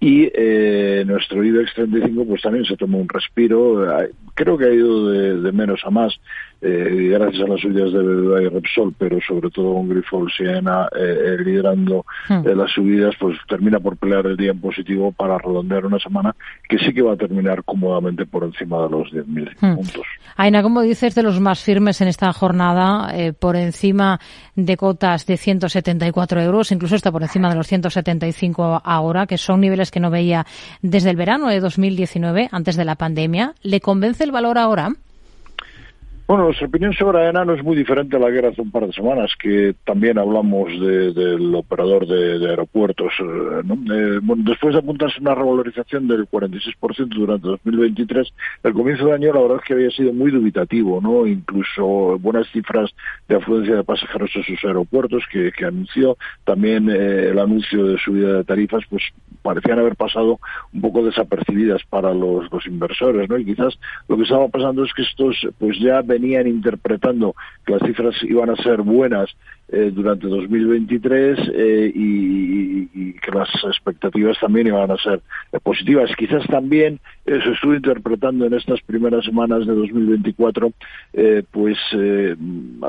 [0.00, 3.86] y eh, nuestro IBEX 35 pues también se tomó un respiro,
[4.34, 6.18] creo que ha ido de, menos a más,
[6.62, 10.88] eh, gracias a las subidas de BBVA y Repsol, pero sobre todo con Grifols Siena
[10.94, 12.46] eh, liderando hmm.
[12.46, 16.34] las subidas, pues termina por pelear el día en positivo para redondear una semana
[16.68, 19.76] que sí que va a terminar cómodamente por encima de los 10.000 hmm.
[19.76, 20.06] puntos.
[20.36, 24.20] Aina, como dices, de los más firmes en esta jornada, por encima
[24.54, 29.60] de cotas de 174 euros, incluso está por encima de los 175 ahora, que son
[29.60, 30.46] niveles que no veía
[30.82, 33.54] desde el verano de 2019, antes de la pandemia.
[33.62, 34.90] ¿Le convence el valor ahora?
[36.30, 38.70] Bueno, nuestra opinión sobre AENA no es muy diferente a la que era hace un
[38.70, 43.12] par de semanas, que también hablamos del operador de, aeropuertos.
[43.18, 49.14] Eh, eh, bueno, después de apuntarse una revalorización del 46% durante 2023, el comienzo de
[49.14, 51.26] año la verdad es que había sido muy dubitativo, ¿no?
[51.26, 52.94] Incluso buenas cifras
[53.26, 58.34] de afluencia de pasajeros a sus aeropuertos que, anunció, también eh, el anuncio de subida
[58.34, 59.02] de tarifas, pues
[59.42, 60.38] parecían haber pasado
[60.72, 63.38] un poco desapercibidas para los, inversores, ¿no?
[63.38, 67.82] Y quizás lo que estaba pasando es que estos pues ya venían interpretando que las
[67.82, 69.30] cifras iban a ser buenas
[69.72, 75.20] eh, durante 2023 eh, y, que las expectativas también iban a ser
[75.52, 76.10] eh, positivas.
[76.16, 80.72] Quizás también se estuvo interpretando en estas primeras semanas de 2024
[81.52, 81.76] pues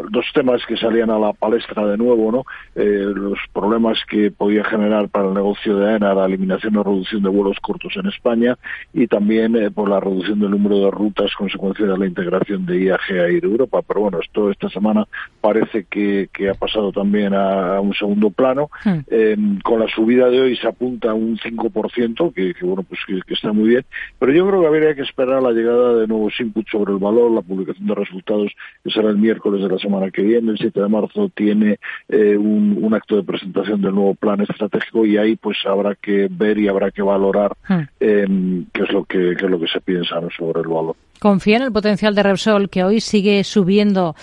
[0.09, 2.45] dos temas que salían a la palestra de nuevo, ¿no?
[2.73, 7.29] los problemas que podía generar para el negocio de AENA la eliminación o reducción de
[7.29, 8.57] vuelos cortos en España
[8.93, 13.21] y también por la reducción del número de rutas consecuencia de la integración de IAG
[13.23, 13.81] a ir Europa.
[13.87, 15.05] Pero bueno, esto esta semana
[15.39, 18.69] parece que, que ha pasado pasado también a, un segundo plano.
[18.83, 18.99] Hmm.
[19.09, 22.99] Em, con la subida de hoy se apunta a un 5%, que, que bueno, pues
[23.05, 23.85] que, está muy bien.
[24.19, 27.31] Pero yo creo que habría que esperar la llegada de nuevos inputs sobre el valor,
[27.31, 28.51] la publicación de resultados,
[28.83, 30.51] que será el miércoles de la semana que viene.
[30.51, 31.79] El 7 de marzo tiene
[32.09, 36.27] eh, un, un, acto de presentación del nuevo plan estratégico y ahí pues habrá que
[36.29, 37.55] ver y habrá que valorar
[37.99, 40.95] em, qué es lo que qué es lo que se piensa sobre el valor.
[41.19, 44.15] Confía en el potencial de Repsol, que hoy sigue subiendo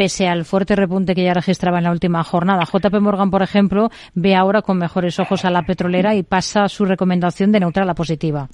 [0.00, 2.64] pese al fuerte repunte que ya registraba en la última jornada.
[2.64, 6.86] JP Morgan, por ejemplo, ve ahora con mejores ojos a la petrolera y pasa su
[6.86, 8.48] recomendación de neutral a positiva.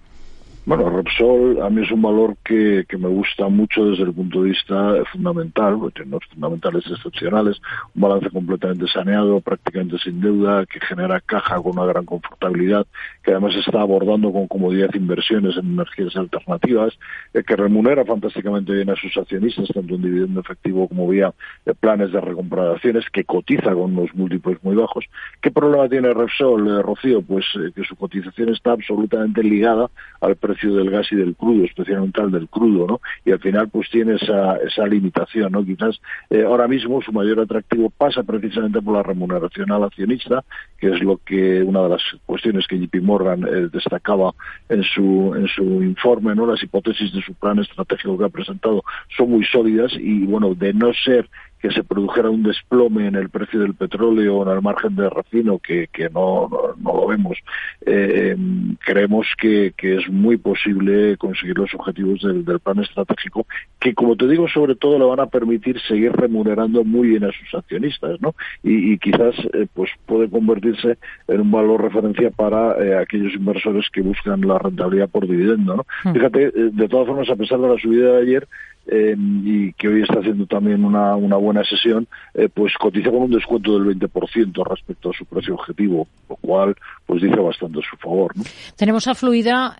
[0.66, 4.42] Bueno, Repsol a mí es un valor que, que me gusta mucho desde el punto
[4.42, 7.60] de vista fundamental, porque tiene unos fundamentales excepcionales,
[7.94, 12.84] un balance completamente saneado, prácticamente sin deuda, que genera caja con una gran confortabilidad,
[13.22, 16.98] que además está abordando con comodidad inversiones en energías alternativas,
[17.32, 21.32] eh, que remunera fantásticamente bien a sus accionistas, tanto en dividendo efectivo como vía
[21.64, 25.04] de planes de recompra de acciones, que cotiza con unos múltiplos muy bajos.
[25.40, 27.22] ¿Qué problema tiene Repsol, eh, Rocío?
[27.22, 29.88] Pues eh, que su cotización está absolutamente ligada
[30.20, 33.00] al precio del gas y del crudo, especialmente al del crudo, ¿no?
[33.24, 35.64] Y al final pues tiene esa, esa limitación, ¿no?
[35.64, 40.44] Quizás eh, ahora mismo su mayor atractivo pasa precisamente por la remuneración al accionista,
[40.78, 44.32] que es lo que una de las cuestiones que JP Morgan eh, destacaba
[44.68, 46.46] en su, en su informe, ¿no?
[46.46, 48.82] Las hipótesis de su plan estratégico que ha presentado
[49.16, 51.28] son muy sólidas y, bueno, de no ser
[51.60, 55.08] que se produjera un desplome en el precio del petróleo o en el margen de
[55.08, 57.38] refino, que, que no, no, lo vemos,
[57.84, 58.36] eh,
[58.84, 63.46] creemos que, que, es muy posible conseguir los objetivos del, del, plan estratégico,
[63.80, 67.32] que como te digo, sobre todo le van a permitir seguir remunerando muy bien a
[67.32, 68.34] sus accionistas, ¿no?
[68.62, 73.86] Y, y quizás eh, pues puede convertirse en un valor referencia para eh, aquellos inversores
[73.90, 75.86] que buscan la rentabilidad por dividendo, ¿no?
[76.04, 76.14] Hmm.
[76.14, 78.48] Fíjate, de todas formas, a pesar de la subida de ayer,
[78.88, 83.78] y que hoy está haciendo también una, buena sesión, eh, pues cotiza con un descuento
[83.78, 88.32] del 20% respecto a su precio objetivo, lo cual pues dice bastante a su favor.
[88.76, 89.76] Tenemos a Fluida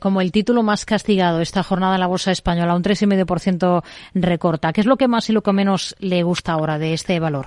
[0.00, 3.82] como el título más castigado esta jornada en la Bolsa Española, un 3,5%
[4.14, 4.72] recorta.
[4.72, 7.46] ¿Qué es lo que más y lo que menos le gusta ahora de este valor?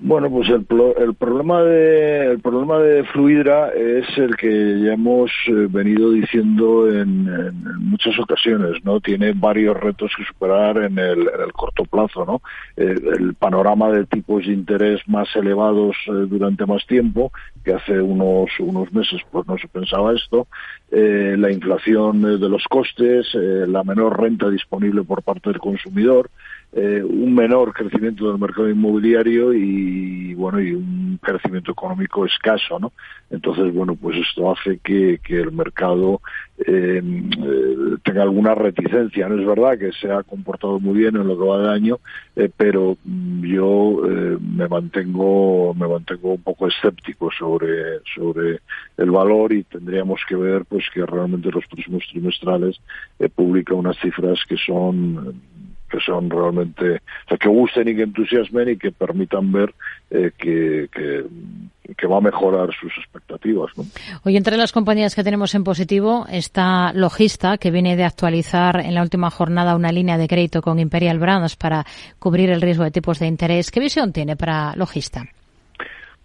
[0.00, 0.66] Bueno, pues el,
[0.98, 6.92] el, problema de el problema de Fluidra es el que ya hemos eh, venido diciendo
[6.92, 7.24] en,
[7.78, 9.00] muchas ocasiones, ¿no?
[9.00, 12.42] Tiene varios retos que superar en el, en el corto plazo, ¿no?
[12.76, 17.32] el panorama de tipos de interés más elevados eh, durante más tiempo,
[17.64, 20.48] que hace unos unos meses pues no se pensaba esto,
[20.90, 26.30] eh, la inflación de los costes, la menor renta disponible por parte del consumidor,
[26.72, 32.92] un menor crecimiento del mercado inmobiliario y bueno y un crecimiento económico escaso, ¿no?
[33.30, 36.20] Entonces, bueno, pues esto hace que, que el mercado
[36.58, 37.02] eh,
[38.04, 39.28] tenga alguna reticencia.
[39.28, 41.98] No es verdad que se ha comportado muy bien en lo que va de año,
[42.36, 42.96] eh, pero
[43.40, 48.60] yo eh, me mantengo me mantengo un poco escéptico sobre sobre
[48.96, 52.80] el valor y tendríamos que ver pues que realmente los próximos trimestrales
[53.34, 55.40] publica unas cifras que son
[55.94, 59.74] que son realmente, o sea, que gusten y que entusiasmen y que permitan ver
[60.10, 63.70] eh, que, que, va a mejorar sus expectativas.
[63.76, 63.84] ¿no?
[64.24, 68.94] Hoy entre las compañías que tenemos en positivo está Logista, que viene de actualizar en
[68.94, 71.86] la última jornada una línea de crédito con Imperial Brands para
[72.18, 73.70] cubrir el riesgo de tipos de interés.
[73.70, 75.24] ¿Qué visión tiene para Logista?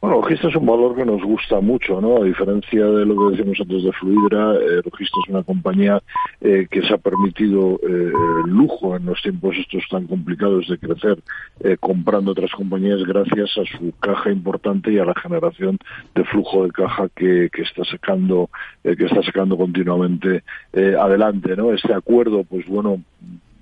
[0.02, 2.22] Bueno, Logista es un valor que nos gusta mucho, ¿no?
[2.22, 6.02] A diferencia de lo que decíamos antes de Fluidra, eh, Logista es una compañía
[6.40, 8.12] eh, que se ha permitido eh,
[8.46, 11.20] lujo en los tiempos estos tan complicados de crecer
[11.60, 15.78] eh, comprando otras compañías gracias a su caja importante y a la generación
[16.16, 18.50] de flujo de caja que, que está sacando
[18.84, 21.74] que está sacando continuamente adelante, ¿no?
[21.74, 23.02] Este acuerdo, pues bueno,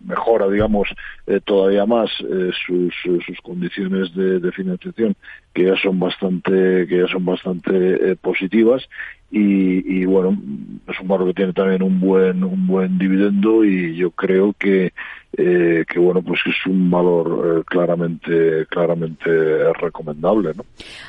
[0.08, 0.88] mejora, digamos,
[1.28, 5.16] eh, todavía más eh, sus, sus, condiciones de, de, financiación,
[5.54, 8.88] que ya son bastante, que ya son bastante eh, positivas.
[9.30, 10.38] Y, y, bueno,
[10.88, 14.94] es un barro que tiene también un buen, un buen dividendo y yo creo que,
[15.38, 19.30] eh, que bueno, pues es un valor eh, claramente, claramente
[19.74, 20.66] recomendable, ¿no?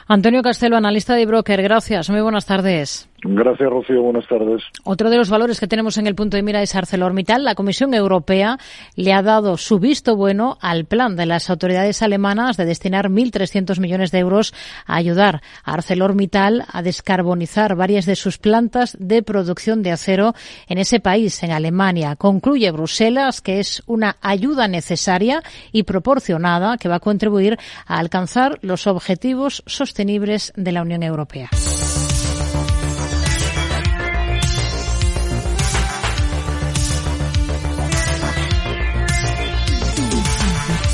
[0.09, 2.11] Antonio Castelo, analista de broker, gracias.
[2.11, 3.09] Muy buenas tardes.
[3.23, 4.03] Gracias, Rocío.
[4.03, 4.63] Buenas tardes.
[4.85, 7.43] Otro de los valores que tenemos en el punto de mira es ArcelorMittal.
[7.43, 8.59] La Comisión Europea
[8.95, 13.81] le ha dado su visto bueno al plan de las autoridades alemanas de destinar 1.300
[13.81, 14.55] millones de euros
[14.87, 20.35] a ayudar a ArcelorMittal a descarbonizar varias de sus plantas de producción de acero
[20.69, 22.15] en ese país, en Alemania.
[22.15, 28.59] Concluye Bruselas que es una ayuda necesaria y proporcionada que va a contribuir a alcanzar
[28.63, 31.49] los objetivos sostenibles de la Unión Europea.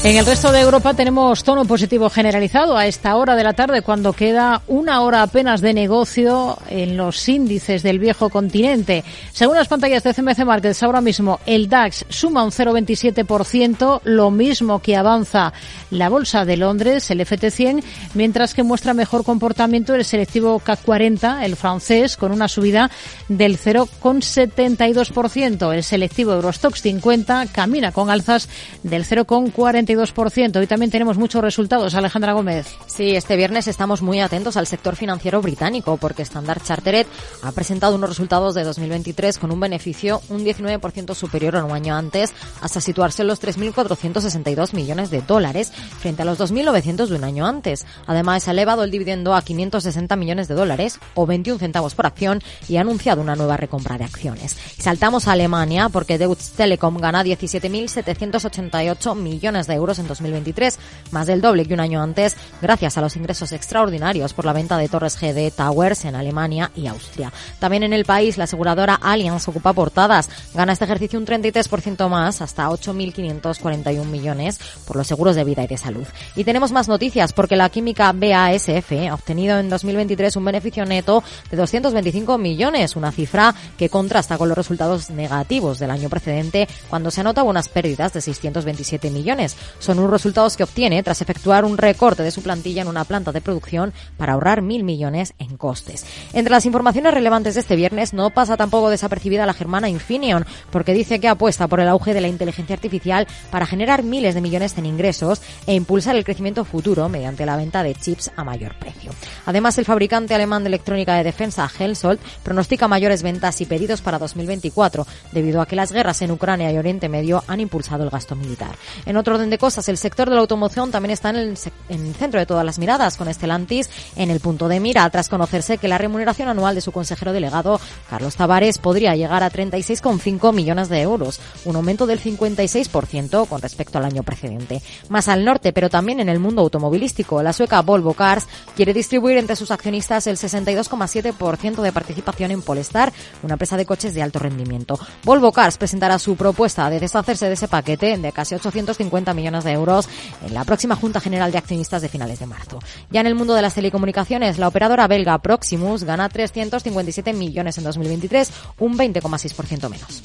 [0.04, 3.80] En el resto de Europa tenemos tono positivo generalizado a esta hora de la tarde
[3.80, 9.02] cuando queda una hora apenas de negocio en los índices del viejo continente.
[9.32, 14.82] Según las pantallas de CMC Markets ahora mismo el DAX suma un 0,27%, lo mismo
[14.82, 15.54] que avanza
[15.90, 21.46] la Bolsa de Londres, el FT100, mientras que muestra mejor comportamiento el selectivo CAC 40,
[21.46, 22.90] el francés, con una subida
[23.30, 25.72] del 0,72%.
[25.72, 28.50] El selectivo Eurostox 50 camina con alzas
[28.82, 29.93] del 0,42%.
[29.96, 31.94] Hoy también tenemos muchos resultados.
[31.94, 32.66] Alejandra Gómez.
[32.86, 37.06] Sí, este viernes estamos muy atentos al sector financiero británico porque Standard Chartered
[37.42, 41.94] ha presentado unos resultados de 2023 con un beneficio un 19% superior a un año
[41.94, 47.22] antes hasta situarse en los 3.462 millones de dólares frente a los 2.900 de un
[47.22, 47.86] año antes.
[48.06, 52.42] Además, ha elevado el dividendo a 560 millones de dólares o 21 centavos por acción
[52.68, 54.56] y ha anunciado una nueva recompra de acciones.
[54.76, 60.78] saltamos a Alemania porque Deutsche Telekom gana 17.788 millones de euros en 2023,
[61.10, 64.78] más del doble que un año antes, gracias a los ingresos extraordinarios por la venta
[64.78, 67.32] de torres GD Towers en Alemania y Austria.
[67.58, 72.40] También en el país, la aseguradora Allianz ocupa portadas, gana este ejercicio un 33% más,
[72.40, 76.06] hasta 8.541 millones por los seguros de vida y de salud.
[76.34, 81.22] Y tenemos más noticias porque la química BASF ha obtenido en 2023 un beneficio neto
[81.50, 87.10] de 225 millones, una cifra que contrasta con los resultados negativos del año precedente cuando
[87.10, 89.56] se anota unas pérdidas de 627 millones.
[89.78, 93.32] Son unos resultados que obtiene tras efectuar un recorte de su plantilla en una planta
[93.32, 96.04] de producción para ahorrar mil millones en costes.
[96.32, 100.94] Entre las informaciones relevantes de este viernes no pasa tampoco desapercibida la germana Infineon, porque
[100.94, 104.76] dice que apuesta por el auge de la inteligencia artificial para generar miles de millones
[104.78, 109.12] en ingresos e impulsar el crecimiento futuro mediante la venta de chips a mayor precio.
[109.46, 114.18] Además, el fabricante alemán de electrónica de defensa Hensoldt pronostica mayores ventas y pedidos para
[114.18, 118.34] 2024, debido a que las guerras en Ucrania y Oriente Medio han impulsado el gasto
[118.36, 118.76] militar.
[119.06, 119.88] En otro orden de cosas.
[119.88, 122.78] El sector de la automoción también está en el, en el centro de todas las
[122.78, 126.82] miradas, con Estelantis en el punto de mira, tras conocerse que la remuneración anual de
[126.82, 132.20] su consejero delegado, Carlos Tavares, podría llegar a 36,5 millones de euros, un aumento del
[132.20, 134.82] 56% con respecto al año precedente.
[135.08, 138.46] Más al norte, pero también en el mundo automovilístico, la sueca Volvo Cars
[138.76, 144.12] quiere distribuir entre sus accionistas el 62,7% de participación en Polestar, una empresa de coches
[144.12, 144.98] de alto rendimiento.
[145.22, 149.64] Volvo Cars presentará su propuesta de deshacerse de ese paquete de casi 850 millones millones
[149.64, 150.08] de euros
[150.46, 152.80] en la próxima Junta General de Accionistas de finales de marzo.
[153.10, 157.84] Ya en el mundo de las telecomunicaciones, la operadora belga Proximus gana 357 millones en
[157.84, 160.22] 2023, un 20,6% menos.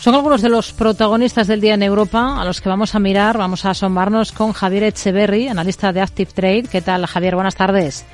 [0.00, 3.38] Son algunos de los protagonistas del día en Europa a los que vamos a mirar,
[3.38, 6.64] vamos a asomarnos con Javier Echeverry, analista de Active Trade.
[6.64, 7.34] ¿Qué tal, Javier?
[7.34, 8.04] Buenas tardes.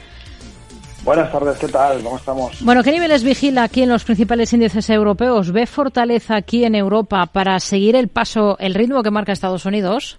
[1.04, 2.02] Buenas tardes, ¿qué tal?
[2.02, 2.62] ¿Cómo estamos?
[2.62, 5.52] Bueno, ¿qué niveles vigila aquí en los principales índices europeos?
[5.52, 10.18] ¿Ve fortaleza aquí en Europa para seguir el paso, el ritmo que marca Estados Unidos?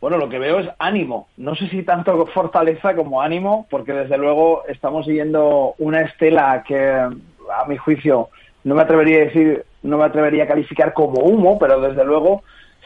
[0.00, 1.28] Bueno, lo que veo es ánimo.
[1.36, 6.80] No sé si tanto fortaleza como ánimo, porque desde luego estamos siguiendo una estela que,
[6.80, 8.30] a mi juicio,
[8.64, 12.42] no me atrevería a decir, no me atrevería a calificar como humo, pero desde luego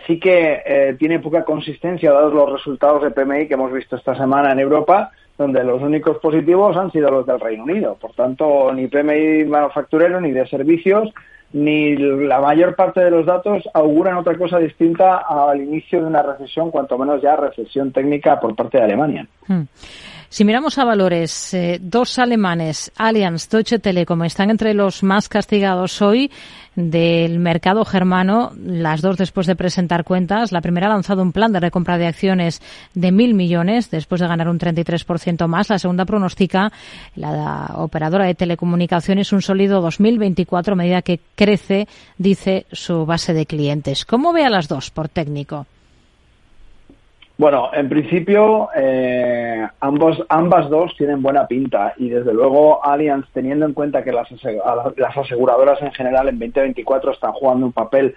[0.07, 4.17] sí que eh, tiene poca consistencia dados los resultados de PMI que hemos visto esta
[4.17, 7.97] semana en Europa donde los únicos positivos han sido los del Reino Unido.
[8.01, 11.13] Por tanto, ni PMI manufacturero, ni de servicios,
[11.55, 16.21] ni la mayor parte de los datos auguran otra cosa distinta al inicio de una
[16.21, 19.29] recesión, cuanto menos ya recesión técnica por parte de Alemania.
[19.47, 19.63] Hmm.
[20.35, 26.03] Si miramos a valores, eh, dos alemanes, Allianz, Deutsche Telekom, están entre los más castigados
[26.03, 26.29] hoy
[26.75, 30.51] del mercado germano, las dos después de presentar cuentas.
[30.51, 32.61] La primera ha lanzado un plan de recompra de acciones
[32.95, 35.71] de mil millones después de ganar un 33% más.
[35.71, 36.73] La segunda pronostica
[37.15, 41.87] la operadora de telecomunicaciones un sólido 2024 a medida que crece,
[42.19, 44.05] dice, su base de clientes.
[44.05, 45.69] ¿Cómo ve a las dos por técnico?
[47.37, 53.67] Bueno, en principio eh, ambos, ambas dos tienen buena pinta y desde luego Allianz, teniendo
[53.67, 54.29] en cuenta que las,
[54.97, 58.15] las aseguradoras en general en 2024 están jugando un papel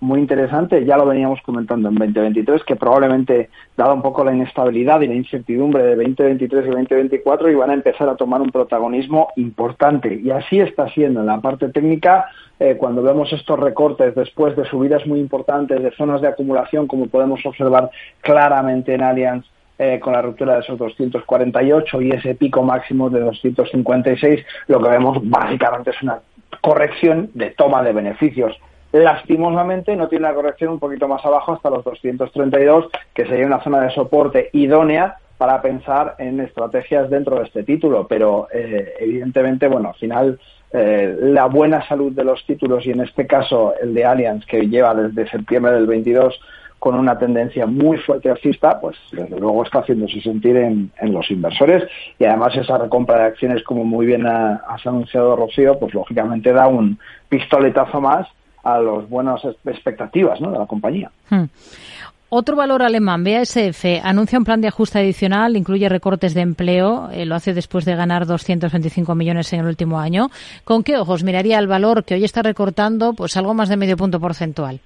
[0.00, 0.84] muy interesante.
[0.84, 5.14] Ya lo veníamos comentando en 2023, que probablemente, dado un poco la inestabilidad y la
[5.14, 10.20] incertidumbre de 2023 y 2024, iban a empezar a tomar un protagonismo importante.
[10.22, 12.26] Y así está siendo en la parte técnica.
[12.58, 17.06] Eh, cuando vemos estos recortes después de subidas muy importantes de zonas de acumulación, como
[17.06, 17.90] podemos observar
[18.20, 19.46] claramente en Allianz,
[19.78, 24.90] eh, con la ruptura de esos 248 y ese pico máximo de 256, lo que
[24.90, 26.20] vemos básicamente es una
[26.60, 28.54] corrección de toma de beneficios
[28.92, 33.62] Lastimosamente no tiene una corrección un poquito más abajo hasta los 232, que sería una
[33.62, 39.68] zona de soporte idónea para pensar en estrategias dentro de este título, pero eh, evidentemente,
[39.68, 40.38] bueno, al final
[40.72, 44.68] eh, la buena salud de los títulos y en este caso el de Allianz, que
[44.68, 46.38] lleva desde septiembre del 22
[46.80, 51.84] con una tendencia muy fuerte alcista, pues desde luego está haciéndose sentir en, los inversores.
[52.18, 56.68] Y además esa recompra de acciones, como muy bien has anunciado Rocío, pues lógicamente da
[56.68, 58.26] un pistoletazo más
[58.62, 61.10] a las buenas expectativas de la compañía.
[61.28, 61.44] Hmm.
[62.32, 67.26] Otro valor alemán, BASF, anuncia un plan de ajuste adicional, incluye recortes de empleo, eh,
[67.26, 70.28] lo hace después de ganar 225 millones en el último año.
[70.62, 73.96] ¿Con qué ojos miraría el valor que hoy está recortando pues algo más de medio
[73.96, 74.80] punto porcentual?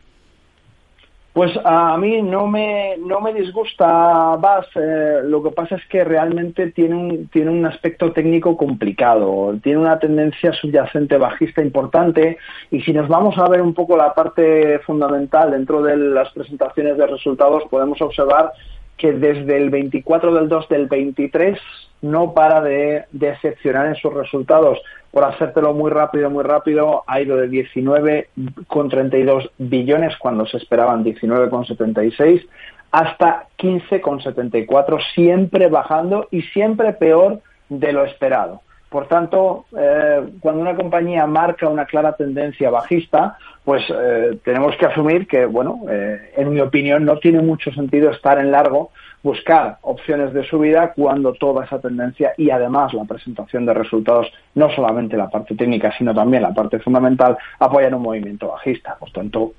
[1.35, 6.05] Pues a mí no me, no me disgusta BAS, eh, lo que pasa es que
[6.05, 12.39] realmente tiene un, tiene un aspecto técnico complicado, tiene una tendencia subyacente bajista importante
[12.71, 16.97] y si nos vamos a ver un poco la parte fundamental dentro de las presentaciones
[16.97, 18.53] de resultados podemos observar
[18.97, 21.59] que desde el 24 del 2 del 23
[22.03, 24.79] no para de decepcionar en sus resultados.
[25.11, 32.47] Por hacértelo muy rápido, muy rápido, ha ido de 19,32 billones cuando se esperaban 19,76
[32.91, 38.61] hasta 15,74, siempre bajando y siempre peor de lo esperado.
[38.95, 44.87] Por tanto, eh, cuando una compañía marca una clara tendencia bajista, pues eh, tenemos que
[44.87, 49.79] asumir que, bueno, eh, en mi opinión, no tiene mucho sentido estar en largo, buscar
[49.83, 55.17] opciones de subida cuando toda esa tendencia y además la presentación de resultados, no solamente
[55.17, 58.95] la parte técnica, sino también la parte fundamental, apoyan un movimiento bajista.
[58.95, 59.55] Por tanto,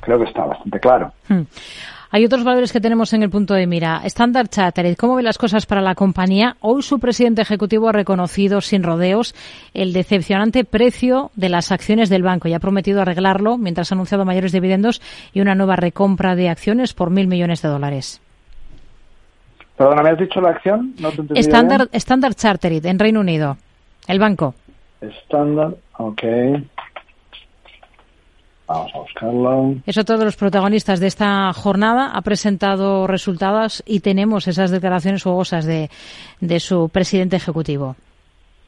[0.00, 1.12] creo que está bastante claro.
[1.28, 1.42] Hmm.
[2.16, 4.00] Hay otros valores que tenemos en el punto de mira.
[4.04, 6.56] Standard Chartered, ¿cómo ve las cosas para la compañía?
[6.60, 9.34] Hoy su presidente ejecutivo ha reconocido sin rodeos
[9.74, 14.24] el decepcionante precio de las acciones del banco y ha prometido arreglarlo mientras ha anunciado
[14.24, 15.02] mayores dividendos
[15.34, 18.22] y una nueva recompra de acciones por mil millones de dólares.
[19.76, 20.94] Perdona, ¿me has dicho la acción?
[21.34, 23.58] Standard, Standard Chartered en Reino Unido,
[24.08, 24.54] el banco.
[25.02, 26.22] Standard, ok.
[28.66, 29.74] Vamos a buscarlo.
[29.86, 32.10] Es otro de los protagonistas de esta jornada.
[32.14, 35.88] Ha presentado resultados y tenemos esas declaraciones jugosas de,
[36.40, 37.94] de su presidente ejecutivo.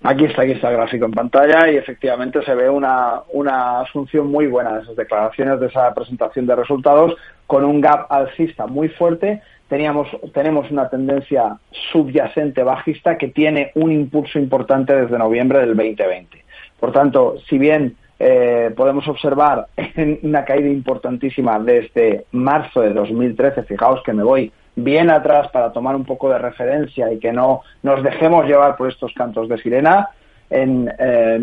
[0.04, 4.28] Aquí está, aquí está el gráfico en pantalla y efectivamente se ve una, una asunción
[4.28, 7.16] muy buena de esas declaraciones, de esa presentación de resultados,
[7.48, 9.42] con un gap alcista muy fuerte.
[9.66, 11.58] Teníamos, tenemos una tendencia
[11.90, 16.44] subyacente bajista que tiene un impulso importante desde noviembre del 2020.
[16.78, 19.68] Por tanto, si bien eh, podemos observar
[20.22, 23.62] una caída importantísima desde marzo de 2013.
[23.64, 27.62] Fijaos que me voy bien atrás para tomar un poco de referencia y que no
[27.82, 30.08] nos dejemos llevar por estos cantos de sirena.
[30.50, 30.90] En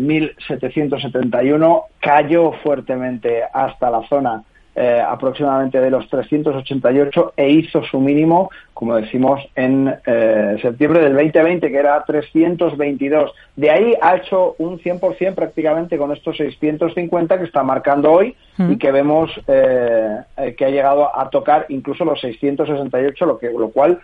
[0.04, 4.42] 1771 cayó fuertemente hasta la zona
[4.78, 11.14] eh, aproximadamente de los 388 e hizo su mínimo, como decimos, en eh, septiembre del
[11.14, 13.32] 2020, que era 322.
[13.56, 18.76] De ahí ha hecho un 100% prácticamente con estos 650 que está marcando hoy y
[18.76, 20.18] que vemos eh,
[20.58, 23.98] que ha llegado a tocar incluso los 668, lo, que, lo cual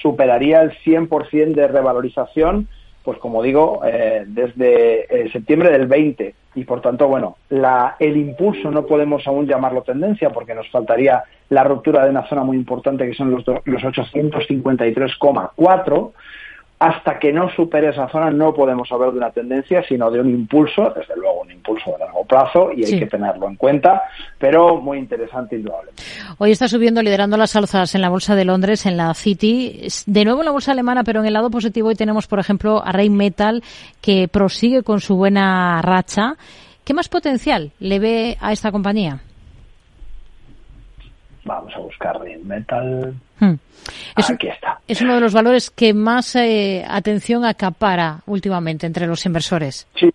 [0.00, 2.66] superaría el 100% de revalorización
[3.04, 8.16] pues como digo, eh, desde eh, septiembre del 20 y por tanto, bueno, la, el
[8.16, 12.56] impulso no podemos aún llamarlo tendencia porque nos faltaría la ruptura de una zona muy
[12.56, 16.12] importante que son los, los 853,4
[16.84, 20.28] hasta que no supere esa zona no podemos hablar de una tendencia, sino de un
[20.28, 24.02] impulso, desde luego un impulso de largo plazo y hay que tenerlo en cuenta,
[24.38, 26.02] pero muy interesante indudablemente.
[26.36, 30.24] Hoy está subiendo, liderando las alzas en la Bolsa de Londres, en la City, de
[30.26, 32.92] nuevo en la Bolsa alemana, pero en el lado positivo hoy tenemos, por ejemplo, a
[32.92, 33.62] Rey Metal,
[34.02, 36.34] que prosigue con su buena racha.
[36.84, 39.20] ¿Qué más potencial le ve a esta compañía?
[41.44, 43.14] Vamos a buscar Metal.
[43.38, 43.54] Hmm.
[44.16, 44.80] Aquí está.
[44.88, 49.86] Es uno de los valores que más eh, atención acapara últimamente entre los inversores.
[49.94, 50.10] Sí.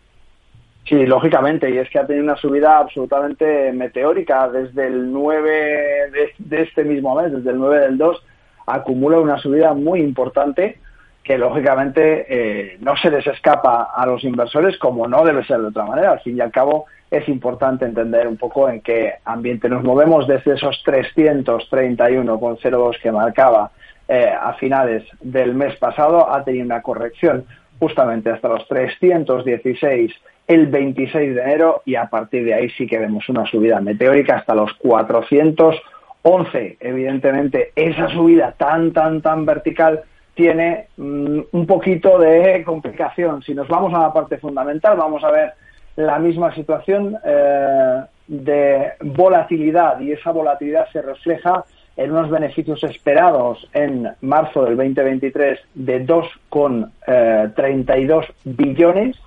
[0.89, 6.61] Sí, lógicamente, y es que ha tenido una subida absolutamente meteórica desde el 9 de,
[6.63, 8.23] este mismo mes, desde el 9 del 2,
[8.65, 10.79] acumula una subida muy importante
[11.23, 15.67] que lógicamente eh, no se les escapa a los inversores como no debe ser de
[15.67, 16.11] otra manera.
[16.11, 20.27] Al fin y al cabo, es importante entender un poco en qué ambiente nos movemos
[20.27, 23.71] desde esos 331,02 que marcaba
[24.07, 27.45] eh, a finales del mes pasado, ha tenido una corrección
[27.79, 30.11] justamente hasta los 316
[30.47, 34.37] el 26 de enero y a partir de ahí sí que vemos una subida meteórica
[34.37, 36.77] hasta los 411.
[36.79, 40.01] Evidentemente, esa subida tan, tan, tan vertical
[40.39, 43.43] tiene mm, un poquito de complicación.
[43.43, 45.51] Si nos vamos a la parte fundamental, vamos a ver
[45.97, 51.65] la misma situación eh, de volatilidad y esa volatilidad se refleja
[51.97, 59.17] en unos beneficios esperados en marzo del 2023 de 2,32 eh, billones,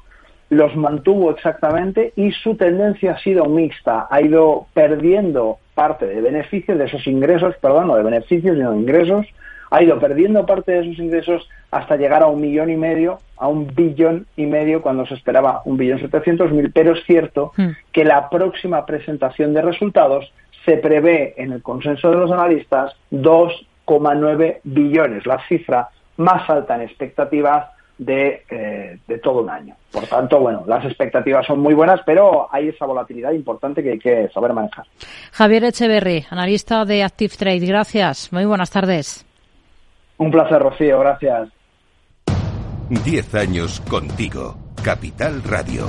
[0.48, 6.78] los mantuvo exactamente y su tendencia ha sido mixta, ha ido perdiendo parte de beneficios,
[6.78, 9.26] de esos ingresos, perdón, no de beneficios, sino de ingresos,
[9.72, 13.48] ha ido perdiendo parte de sus ingresos hasta llegar a un millón y medio, a
[13.48, 17.68] un billón y medio cuando se esperaba un billón setecientos mil, pero es cierto hmm.
[17.90, 20.30] que la próxima presentación de resultados
[20.66, 26.82] se prevé en el consenso de los analistas 2,9 billones, la cifra más alta en
[26.82, 29.74] expectativas de, eh, de, todo un año.
[29.90, 33.98] Por tanto, bueno, las expectativas son muy buenas, pero hay esa volatilidad importante que hay
[33.98, 34.84] que saber manejar.
[35.32, 38.30] Javier Echeverry, analista de Active Trade, gracias.
[38.32, 39.24] Muy buenas tardes.
[40.22, 41.48] Un placer, Rocío, gracias.
[43.04, 44.56] Diez años contigo.
[44.84, 45.88] Capital Radio.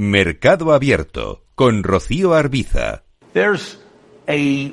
[0.00, 3.02] Mercado Abierto con Rocío Arbiza.
[3.32, 3.76] There's
[4.28, 4.72] a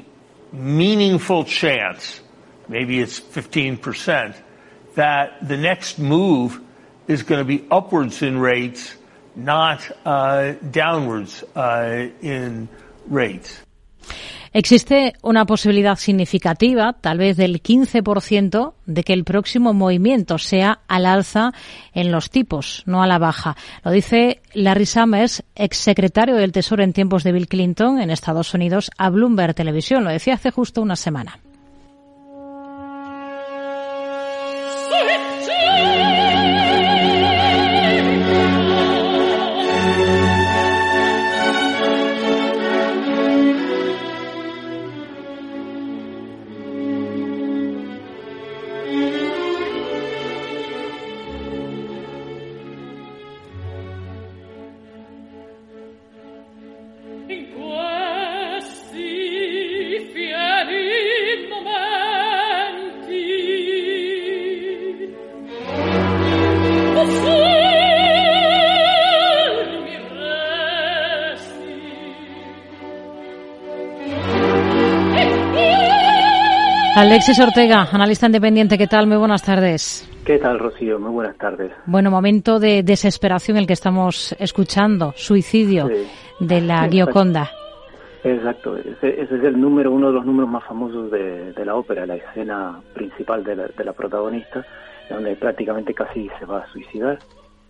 [0.52, 2.22] meaningful chance,
[2.70, 4.36] maybe it's 15%,
[4.94, 6.62] that the next move
[7.08, 8.94] is going to be upwards in rates,
[9.36, 12.70] not uh, downwards uh, in
[13.08, 13.62] rates.
[14.58, 21.08] Existe una posibilidad significativa, tal vez del 15%, de que el próximo movimiento sea al
[21.08, 21.52] alza
[21.94, 23.58] en los tipos, no a la baja.
[23.84, 28.92] Lo dice Larry Summers, exsecretario del Tesoro en tiempos de Bill Clinton en Estados Unidos,
[28.98, 30.06] a Bloomberg Televisión.
[30.06, 31.38] Lo decía hace justo una semana.
[77.06, 79.06] Alexis Ortega, analista independiente, ¿qué tal?
[79.06, 80.10] Muy buenas tardes.
[80.26, 81.00] ¿Qué tal, Rocío?
[81.00, 81.72] Muy buenas tardes.
[81.86, 85.88] Bueno, momento de desesperación el que estamos escuchando, suicidio
[86.40, 87.52] de la Gioconda.
[88.24, 92.16] Exacto, ese, es el número, uno de los números más famosos de, la ópera, la
[92.16, 94.66] escena principal de la, protagonista,
[95.08, 97.20] donde prácticamente casi se va a suicidar.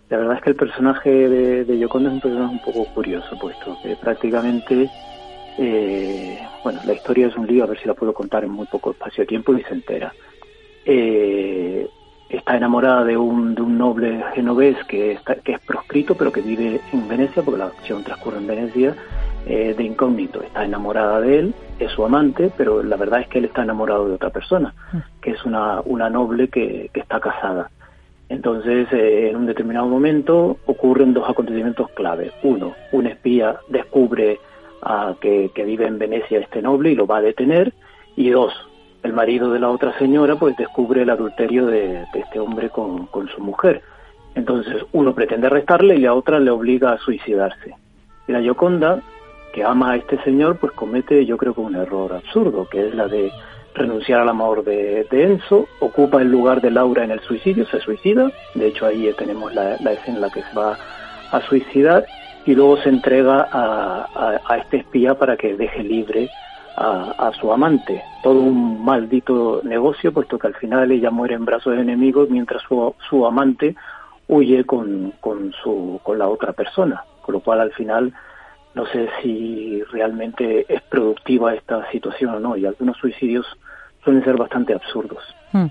[0.08, 3.38] La verdad es que el personaje de, de Gioconda es un personaje un poco curioso,
[3.38, 4.88] puesto que prácticamente
[5.58, 8.66] eh, bueno, la historia es un lío, a ver si la puedo contar en muy
[8.66, 10.12] poco espacio de tiempo y se entera.
[10.84, 11.88] Eh,
[12.28, 16.40] está enamorada de un, de un noble genovés que, está, que es proscrito, pero que
[16.40, 18.94] vive en Venecia, porque la acción transcurre en Venecia,
[19.46, 20.42] eh, de incógnito.
[20.42, 24.08] Está enamorada de él, es su amante, pero la verdad es que él está enamorado
[24.08, 24.74] de otra persona,
[25.22, 27.70] que es una, una noble que, que está casada.
[28.28, 32.32] Entonces, en un determinado momento ocurren dos acontecimientos clave.
[32.42, 34.40] Uno, un espía descubre
[35.20, 37.72] que, vive en Venecia este noble y lo va a detener.
[38.16, 38.52] Y dos,
[39.02, 43.40] el marido de la otra señora pues descubre el adulterio de, este hombre con, su
[43.40, 43.82] mujer.
[44.34, 47.74] Entonces uno pretende arrestarle y la otra le obliga a suicidarse.
[48.28, 49.00] Y la Gioconda,
[49.52, 52.94] que ama a este señor, pues comete yo creo que un error absurdo, que es
[52.94, 53.30] la de
[53.74, 58.30] renunciar al amor de, Enzo, ocupa el lugar de Laura en el suicidio, se suicida,
[58.54, 60.78] de hecho ahí tenemos la, la escena en la que se va
[61.30, 62.06] a suicidar
[62.46, 66.30] y luego se entrega a, este espía para que deje libre
[66.76, 68.02] a, su amante.
[68.22, 72.62] Todo un maldito negocio, puesto que al final ella muere en brazos de enemigos mientras
[72.62, 73.74] su, su amante
[74.28, 77.02] huye con, con, su, con la otra persona.
[77.22, 78.12] Con lo cual al final
[78.74, 82.56] no sé si realmente es productiva esta situación o no.
[82.56, 83.46] Y algunos suicidios
[84.04, 85.24] suelen ser bastante absurdos.
[85.52, 85.66] Hmm.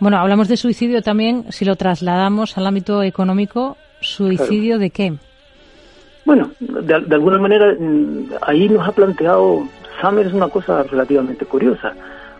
[0.00, 5.12] Bueno, hablamos de suicidio también, si lo trasladamos al ámbito económico, ¿suicidio de qué?
[6.24, 9.64] Bueno, de, alguna manera mm, ahí nos ha planteado
[10.00, 11.94] Summer es una cosa relativamente curiosa,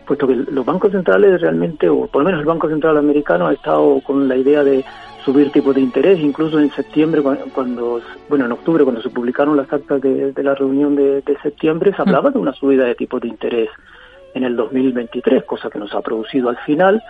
[0.07, 3.53] puesto que los bancos centrales realmente, o por lo menos el Banco Central americano ha
[3.53, 4.85] estado con la idea de
[5.24, 7.22] subir tipos de interés, incluso en septiembre,
[7.55, 12.03] cuando, bueno, en octubre, cuando se publicaron las actas de, la reunión de, septiembre, se
[12.03, 13.70] hablaba de una subida de tipos de interés
[14.35, 17.03] en el 2023, cosa que nos ha producido al final,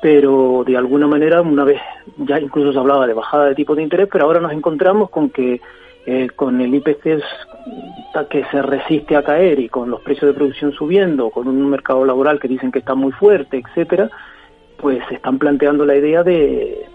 [0.00, 1.80] pero de alguna manera, una vez
[2.18, 5.30] ya incluso se hablaba de bajada de tipos de interés, pero ahora nos encontramos con
[5.30, 5.60] que
[6.10, 7.22] eh, con el IPC
[8.30, 12.02] que se resiste a caer y con los precios de producción subiendo, con un mercado
[12.06, 14.10] laboral que dicen que está muy fuerte, etcétera,
[14.78, 16.88] pues se están planteando la idea de,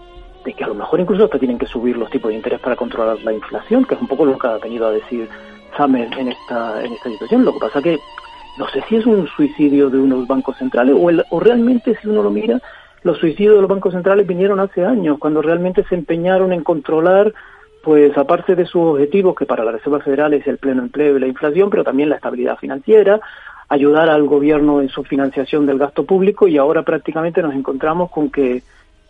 [0.44, 3.22] que a lo mejor incluso hasta tienen que subir los tipos de interés para controlar
[3.22, 5.28] la inflación, que es un poco lo que ha venido a decir
[5.76, 7.44] Samer en esta, en esta situación.
[7.44, 8.00] Lo que pasa que
[8.58, 12.20] no sé si es un suicidio de unos bancos centrales o, o realmente si uno
[12.20, 12.60] lo mira,
[13.04, 17.32] los suicidios de los bancos centrales vinieron hace años, cuando realmente se empeñaron en controlar
[17.84, 21.20] pues aparte de sus objetivos, que para la Reserva Federal es el pleno empleo y
[21.20, 23.20] la inflación, pero también la estabilidad financiera,
[23.68, 28.30] ayudar al gobierno en su financiación del gasto público y ahora prácticamente nos encontramos con
[28.30, 28.62] que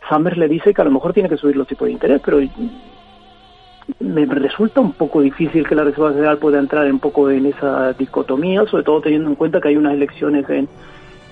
[0.09, 2.41] Summers le dice que a lo mejor tiene que subir los tipos de interés, pero
[4.01, 7.93] me resulta un poco difícil que la Reserva Federal pueda entrar un poco en esa
[7.93, 10.69] dicotomía, sobre todo teniendo en cuenta que hay unas elecciones en,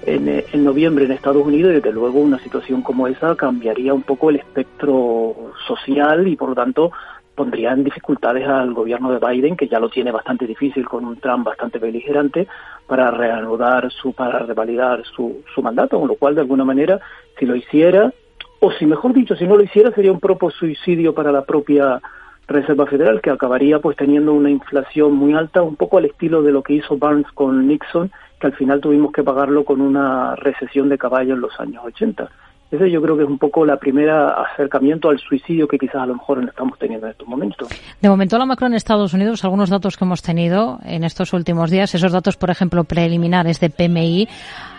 [0.05, 4.03] en, en, noviembre en Estados Unidos y desde luego una situación como esa cambiaría un
[4.03, 6.93] poco el espectro social y por lo tanto
[7.35, 11.17] pondría en dificultades al gobierno de Biden, que ya lo tiene bastante difícil con un
[11.17, 12.47] Trump bastante beligerante,
[12.87, 17.01] para reanudar su, para revalidar su, su mandato, con lo cual, de alguna manera,
[17.39, 18.13] si lo hiciera,
[18.61, 22.01] o si mejor dicho, si no lo hiciera, sería un propio suicidio para la propia
[22.47, 26.53] Reserva Federal, que acabaría pues teniendo una inflación muy alta, un poco al estilo de
[26.53, 30.89] lo que hizo Barnes con Nixon, que al final tuvimos que pagarlo con una recesión
[30.89, 32.29] de caballo en los años 80.
[32.73, 36.07] Ese yo creo que es un poco la primera acercamiento al suicidio que quizás a
[36.07, 37.69] lo mejor estamos teniendo en estos momentos.
[38.01, 41.71] De momento la macro en Estados Unidos, algunos datos que hemos tenido en estos últimos
[41.71, 44.27] días, esos datos, por ejemplo, preliminares de PMI,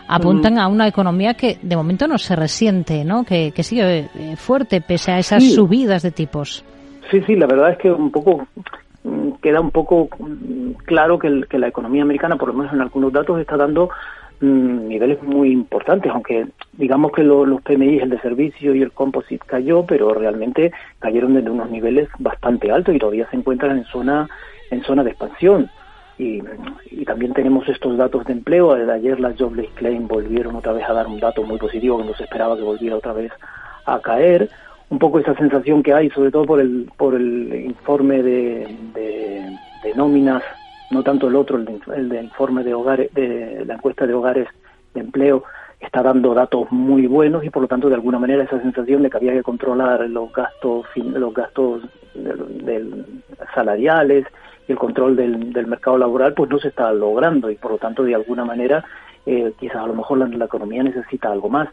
[0.07, 3.25] apuntan a una economía que de momento no se resiente, ¿no?
[3.25, 6.65] Que, que sigue eh, fuerte pese a esas subidas de tipos.
[7.11, 8.47] Sí, sí, la verdad es que un poco
[9.03, 12.81] mm, queda un poco mm, claro que, que la economía americana, por lo menos en
[12.81, 13.91] algunos datos, está dando
[14.43, 19.45] Mm, niveles muy importantes, aunque digamos que los PMI, el de servicio y el composite
[19.47, 24.27] cayó, pero realmente cayeron desde unos niveles bastante altos y todavía se encuentran en zona
[24.69, 25.69] en zona de expansión.
[26.17, 26.41] Y,
[27.05, 28.73] también tenemos estos datos de empleo.
[28.73, 32.13] Ayer las Jobless Claim volvieron otra vez a dar un dato muy positivo que no
[32.13, 33.31] se esperaba que volviera otra vez
[33.85, 34.49] a caer.
[34.89, 39.57] Un poco esa sensación que hay, sobre todo por el, por el informe de
[39.95, 40.43] nóminas
[40.93, 44.47] no tanto el otro, el de, informe de hogares, de la encuesta de hogares
[44.93, 45.43] de empleo,
[45.79, 49.09] está dando datos muy buenos y por lo tanto de alguna manera esa sensación de
[49.09, 51.81] que había que controlar los gastos los gastos
[52.13, 53.05] del,
[53.53, 54.25] salariales
[54.67, 58.03] y el control del, mercado laboral pues no se está logrando y por lo tanto
[58.03, 58.85] de alguna manera
[59.25, 61.67] eh, quizás a lo mejor la, la economía necesita algo más.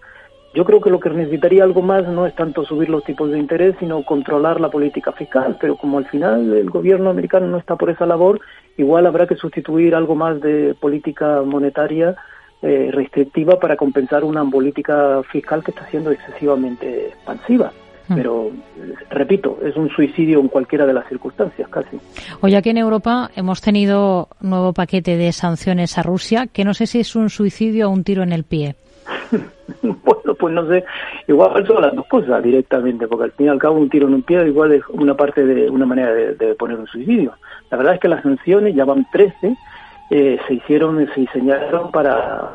[0.52, 3.38] Yo creo que lo que necesitaría algo más no es tanto subir los tipos de
[3.38, 5.56] interés, sino controlar la política fiscal.
[5.60, 8.40] Pero como al final el gobierno americano no está por esa labor,
[8.80, 12.16] igual habrá que sustituir algo más de política monetaria
[12.62, 17.72] eh, restrictiva para compensar una política fiscal que está siendo excesivamente expansiva.
[18.12, 18.50] Pero,
[19.08, 21.96] repito, es un suicidio en cualquiera de las circunstancias, casi.
[22.40, 26.86] Hoy aquí en Europa hemos tenido nuevo paquete de sanciones a Rusia, que no sé
[26.88, 28.74] si es un suicidio o un tiro en el pie.
[29.82, 30.84] bueno, pues no sé,
[31.28, 34.14] igual son las dos cosas directamente, porque al fin y al cabo un tiro en
[34.14, 37.32] un pie igual es una parte de una manera de, poner un suicidio.
[37.70, 39.56] La verdad es que las sanciones ya van 13,
[40.10, 42.50] eh, se hicieron, se diseñaron para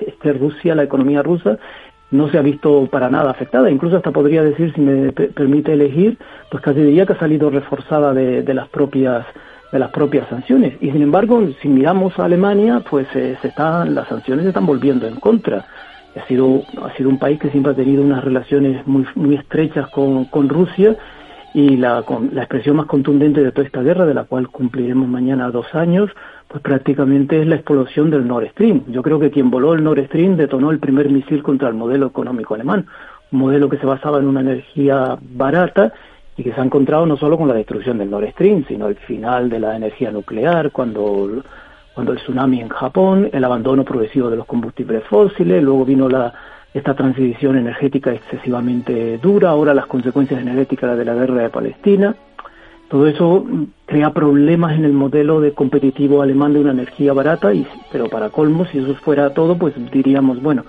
[0.00, 1.58] este, Rusia, la economía rusa
[2.10, 6.16] no se ha visto para nada afectada, incluso hasta podría decir, si me permite elegir,
[6.50, 9.26] pues casi diría que ha salido reforzada de, de las propias
[9.72, 10.74] de las propias sanciones.
[10.80, 14.66] Y sin embargo, si miramos a Alemania, pues eh, se están, las sanciones se están
[14.66, 15.66] volviendo en contra.
[16.14, 19.88] Ha sido, ha sido un país que siempre ha tenido unas relaciones muy, muy estrechas
[19.88, 20.94] con, con Rusia
[21.54, 25.52] y la, la expresión más contundente de toda esta guerra, de la cual cumpliremos mañana
[25.52, 26.10] dos años,
[26.48, 28.82] pues prácticamente es la explosión del Nord Stream.
[28.88, 32.08] Yo creo que quien voló el Nord Stream detonó el primer misil contra el modelo
[32.08, 32.86] económico alemán,
[33.30, 35.92] un modelo que se basaba en una energía barata
[36.36, 38.96] y que se ha encontrado no solo con la destrucción del Nord Stream, sino el
[38.96, 41.44] final de la energía nuclear, cuando,
[41.94, 46.34] cuando el tsunami en Japón, el abandono progresivo de los combustibles fósiles, luego vino la,
[46.74, 52.16] esta transición energética excesivamente dura, ahora las consecuencias energéticas de la guerra de Palestina.
[52.88, 53.46] Todo eso
[53.86, 58.28] crea problemas en el modelo de competitivo alemán de una energía barata, y, pero para
[58.28, 60.64] colmo, si eso fuera todo, pues diríamos, bueno,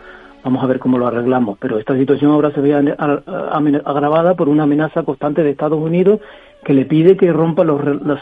[0.45, 1.57] Vamos a ver cómo lo arreglamos.
[1.59, 6.19] Pero esta situación ahora se ve agravada por una amenaza constante de Estados Unidos
[6.63, 7.65] que le pide que rompa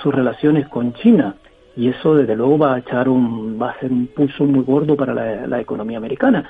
[0.02, 1.36] sus relaciones con China.
[1.76, 4.96] Y eso, desde luego, va a echar un, va a ser un pulso muy gordo
[4.96, 5.14] para
[5.46, 6.50] la economía americana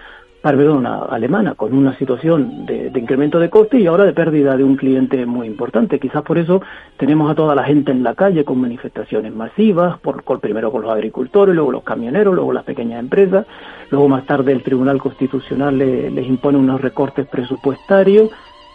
[0.51, 4.75] perdón, alemana, con una situación de, incremento de coste y ahora de pérdida de un
[4.75, 5.99] cliente muy importante.
[5.99, 6.61] Quizás por eso
[6.97, 10.91] tenemos a toda la gente en la calle con manifestaciones masivas, por, primero con los
[10.91, 13.47] agricultores, luego los camioneros, luego las pequeñas empresas,
[13.89, 18.29] luego más tarde el Tribunal Constitucional les impone unos recortes presupuestarios.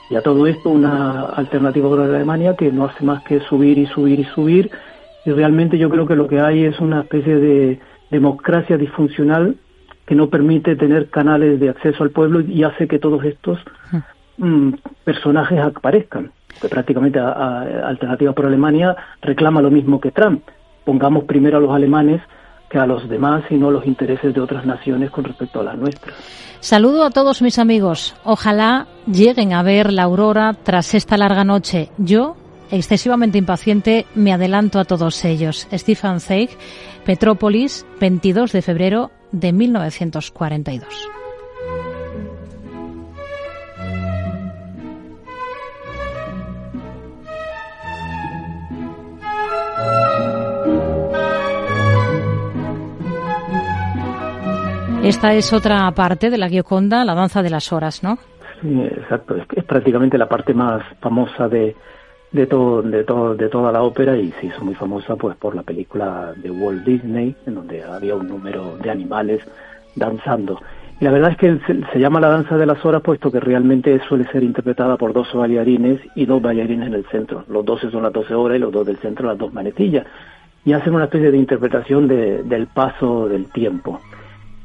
[0.08, 3.84] Y a todo esto una alternativa para Alemania que no hace más que subir y
[3.84, 4.70] subir y subir.
[5.26, 7.78] Y realmente yo creo que lo que hay es una especie de
[8.10, 9.56] democracia disfuncional
[10.08, 13.58] que no permite tener canales de acceso al pueblo y hace que todos estos
[14.38, 14.70] mm,
[15.04, 16.32] personajes aparezcan.
[16.62, 20.44] Que prácticamente Alternativa por Alemania reclama lo mismo que Trump.
[20.86, 22.22] Pongamos primero a los alemanes
[22.70, 25.76] que a los demás y no los intereses de otras naciones con respecto a las
[25.76, 26.14] nuestras.
[26.60, 28.16] Saludo a todos mis amigos.
[28.24, 31.90] Ojalá lleguen a ver la aurora tras esta larga noche.
[31.98, 32.34] Yo,
[32.70, 35.68] excesivamente impaciente, me adelanto a todos ellos.
[35.70, 36.48] Stefan Zweig,
[37.04, 41.08] Petrópolis, 22 de febrero de 1942.
[55.08, 58.18] Esta es otra parte de la Gioconda, la danza de las horas, ¿no?
[58.60, 59.36] Sí, exacto.
[59.36, 61.74] Es, prácticamente la parte más famosa de,
[62.32, 65.54] de todo, de todo, de toda la ópera y se hizo muy famosa pues por
[65.54, 69.40] la película de Walt Disney, en donde había un número de animales
[69.96, 70.60] danzando.
[71.00, 71.58] Y la verdad es que
[71.92, 75.32] se, llama la danza de las horas puesto que realmente suele ser interpretada por dos
[75.32, 77.44] bailarines y dos bailarines en el centro.
[77.48, 80.06] Los doce son las doce horas y los dos del centro las dos manecillas.
[80.64, 84.00] Y hacen una especie de interpretación de, del paso del tiempo.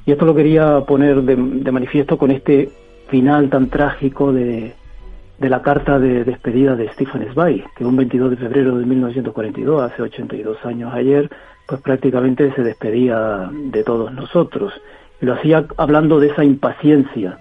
[0.06, 2.72] Y esto lo quería poner de, de manifiesto con este
[3.10, 4.74] final tan trágico de,
[5.38, 9.82] de la carta de despedida de Stephen Zweig, que un 22 de febrero de 1942,
[9.82, 11.30] hace 82 años ayer,
[11.68, 14.74] pues prácticamente se despedía de todos nosotros.
[15.22, 17.38] Y lo hacía hablando de esa impaciencia.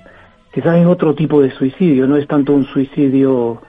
[0.53, 3.61] Quizás es otro tipo de suicidio, no es tanto un suicidio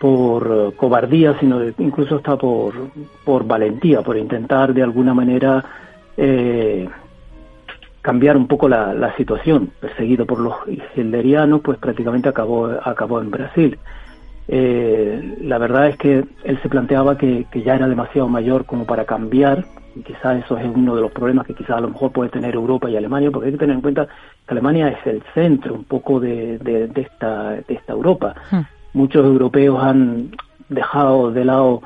[0.00, 2.74] por eh, cobardía, sino incluso hasta por,
[3.24, 5.64] por valentía, por intentar de alguna manera
[6.16, 6.88] eh,
[8.08, 9.70] cambiar un poco la, la situación.
[9.80, 10.54] Perseguido por los
[10.96, 13.78] hilderianos, pues prácticamente acabó, acabó en Brasil.
[14.48, 18.86] Eh, la verdad es que él se planteaba que, que, ya era demasiado mayor como
[18.86, 22.10] para cambiar, y quizás eso es uno de los problemas que quizás a lo mejor
[22.10, 25.22] puede tener Europa y Alemania, porque hay que tener en cuenta que Alemania es el
[25.34, 28.34] centro un poco de, de, esta, de esta Europa.
[28.50, 28.62] Hmm.
[28.94, 30.30] Muchos europeos han
[30.70, 31.82] dejado de lado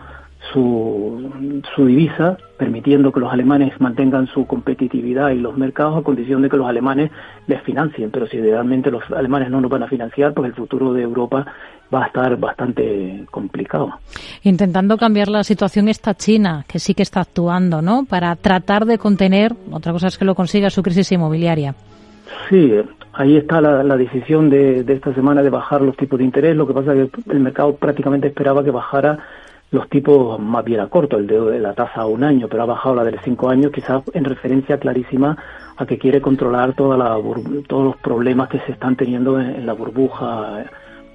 [0.51, 6.43] su, su divisa, permitiendo que los alemanes mantengan su competitividad y los mercados a condición
[6.43, 7.11] de que los alemanes
[7.47, 8.11] les financien.
[8.11, 11.47] Pero si realmente los alemanes no nos van a financiar, pues el futuro de Europa
[11.95, 13.93] va a estar bastante complicado.
[14.43, 18.05] Intentando cambiar la situación está China, que sí que está actuando, ¿no?
[18.05, 21.75] Para tratar de contener, otra cosa es que lo consiga, su crisis inmobiliaria.
[22.49, 22.73] Sí,
[23.13, 26.57] ahí está la, decisión de, de, esta semana de bajar los tipos de interés.
[26.57, 29.19] Lo que pasa es que el mercado prácticamente esperaba que bajara
[29.73, 32.67] los tipos más bien a corto, el de la tasa a un año, pero ha
[32.67, 35.37] bajado la de cinco años, quizás en referencia clarísima
[35.77, 37.19] a que quiere controlar toda la,
[37.67, 40.67] todos los problemas que se están teniendo en, la burbuja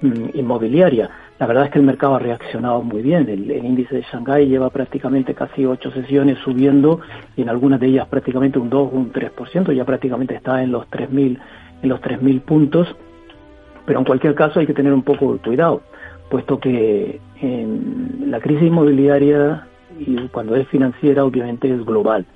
[0.02, 1.08] mm, inmobiliaria.
[1.38, 3.28] La verdad es que el mercado ha reaccionado muy bien.
[3.28, 7.00] El, índice de Shanghái lleva prácticamente casi ocho sesiones subiendo
[7.36, 10.72] y en algunas de ellas prácticamente un 2 o un 3%, ya prácticamente está en
[10.72, 11.38] los 3.000
[11.80, 12.88] en los 3.000 puntos,
[13.86, 15.80] pero en cualquier caso hay que tener un poco de cuidado
[16.28, 19.66] puesto que en la crisis inmobiliaria
[19.98, 22.26] y cuando es financiera obviamente es global.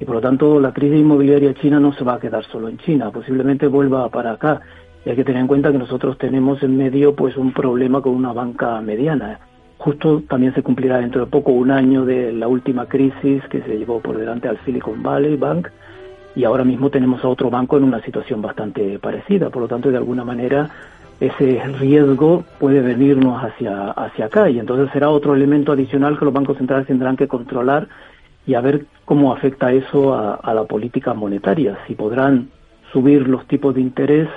[0.00, 2.78] Y por lo tanto la crisis inmobiliaria china no se va a quedar solo en
[2.78, 4.60] China, posiblemente vuelva para acá.
[5.04, 8.14] Y hay que tener en cuenta que nosotros tenemos en medio pues un problema con
[8.14, 9.40] una banca mediana.
[9.78, 13.78] Justo también se cumplirá dentro de poco un año de la última crisis que se
[13.78, 15.68] llevó por delante al Silicon Valley Bank.
[16.34, 19.90] Y ahora mismo tenemos a otro banco en una situación bastante parecida, por lo tanto
[19.90, 20.70] de alguna manera
[21.20, 26.34] ese riesgo puede venirnos hacia, hacia acá y entonces será otro elemento adicional que los
[26.34, 27.88] bancos centrales tendrán que controlar
[28.46, 32.48] y a ver cómo afecta eso a, la política monetaria, si podrán
[32.92, 34.28] subir los tipos de interés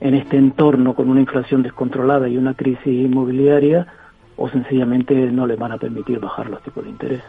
[0.00, 3.86] en este entorno con una inflación descontrolada y una crisis inmobiliaria
[4.36, 7.22] o sencillamente no les van a permitir bajar los tipos de interés.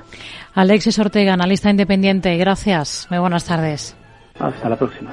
[0.55, 3.07] Alexis Ortega, analista independiente, gracias.
[3.09, 3.95] Muy buenas tardes.
[4.39, 5.11] Hasta la próxima.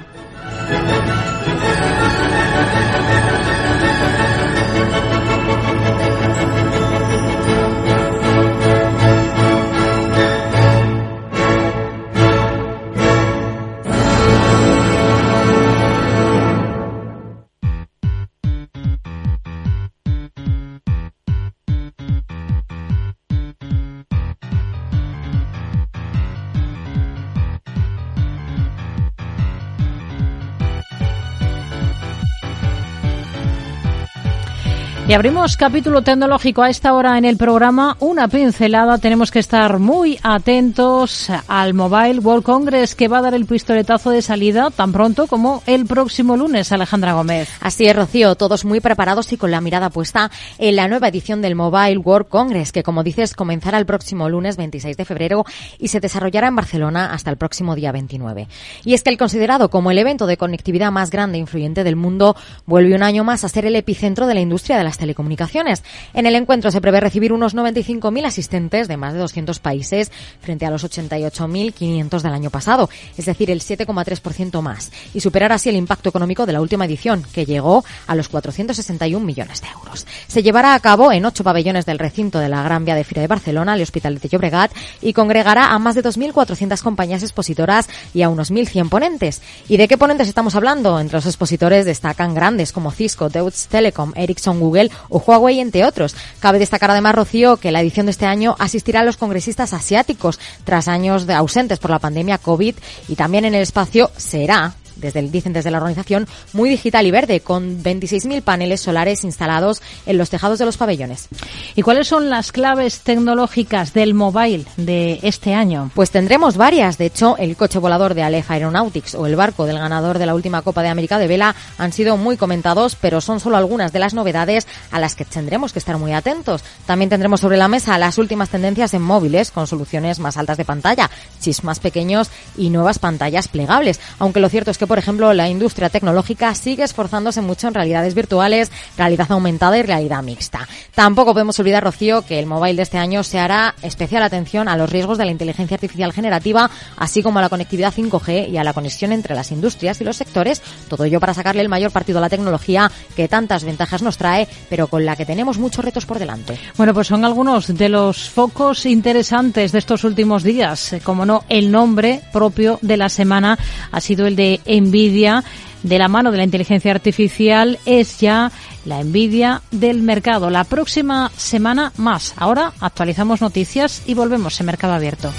[35.09, 37.97] Y abrimos capítulo tecnológico a esta hora en el programa.
[38.01, 38.99] Una pincelada.
[38.99, 44.11] Tenemos que estar muy atentos al Mobile World Congress que va a dar el pistoletazo
[44.11, 47.49] de salida tan pronto como el próximo lunes, Alejandra Gómez.
[47.61, 48.35] Así es, Rocío.
[48.35, 50.29] Todos muy preparados y con la mirada puesta
[50.59, 54.57] en la nueva edición del Mobile World Congress que, como dices, comenzará el próximo lunes
[54.57, 55.45] 26 de febrero
[55.79, 58.49] y se desarrollará en Barcelona hasta el próximo día 29.
[58.85, 61.95] Y es que el considerado como el evento de conectividad más grande e influyente del
[61.95, 62.35] mundo
[62.67, 65.83] vuelve un año más a ser el epicentro de la industria de las telecomunicaciones.
[66.15, 70.67] En el encuentro se prevé recibir unos 95.000 asistentes de más de 200 países frente
[70.67, 75.77] a los 88.500 del año pasado, es decir, el 7,3% más, y superar así el
[75.77, 80.07] impacto económico de la última edición, que llegó a los 461 millones de euros.
[80.27, 83.23] Se llevará a cabo en ocho pabellones del recinto de la Gran Vía de Fira
[83.23, 88.23] de Barcelona, el Hospital de Llobregat, y congregará a más de 2.400 compañías expositoras y
[88.23, 89.43] a unos 1.100 ponentes.
[89.69, 90.99] ¿Y de qué ponentes estamos hablando?
[91.01, 96.15] Entre los expositores destacan grandes como Cisco, Deutsche Telekom, Ericsson, Google o Huawei, entre otros.
[96.41, 100.39] Cabe destacar además, Rocío, que la edición de este año asistirá a los congresistas asiáticos
[100.65, 102.75] tras años de ausentes por la pandemia COVID
[103.09, 107.41] y también en el espacio será desde dicen desde la organización, muy digital y verde,
[107.41, 111.29] con 26.000 paneles solares instalados en los tejados de los pabellones.
[111.75, 115.91] ¿Y cuáles son las claves tecnológicas del mobile de este año?
[115.95, 116.99] Pues tendremos varias.
[116.99, 120.35] De hecho, el coche volador de Aleph Aeronautics o el barco del ganador de la
[120.35, 123.99] última Copa de América de Vela han sido muy comentados, pero son solo algunas de
[123.99, 126.63] las novedades a las que tendremos que estar muy atentos.
[126.87, 130.65] También tendremos sobre la mesa las últimas tendencias en móviles con soluciones más altas de
[130.65, 134.01] pantalla, chips más pequeños y nuevas pantallas plegables.
[134.19, 138.15] Aunque lo cierto es que por ejemplo, la industria tecnológica sigue esforzándose mucho en realidades
[138.15, 140.69] virtuales, realidad aumentada y realidad mixta.
[140.95, 144.77] Tampoco podemos olvidar, Rocío, que el mobile de este año se hará especial atención a
[144.77, 148.65] los riesgos de la inteligencia artificial generativa, así como a la conectividad 5G y a
[148.65, 152.19] la conexión entre las industrias y los sectores, todo ello para sacarle el mayor partido
[152.19, 156.07] a la tecnología que tantas ventajas nos trae, pero con la que tenemos muchos retos
[156.07, 156.59] por delante.
[156.77, 160.97] Bueno, pues son algunos de los focos interesantes de estos últimos días.
[161.05, 163.59] Como no, el nombre propio de la semana
[163.91, 165.45] ha sido el de Nvidia
[165.83, 168.51] de la mano de la inteligencia artificial es ya
[168.85, 170.51] la envidia del mercado.
[170.51, 172.35] La próxima semana más.
[172.37, 175.33] Ahora actualizamos noticias y volvemos en Mercado Abierto.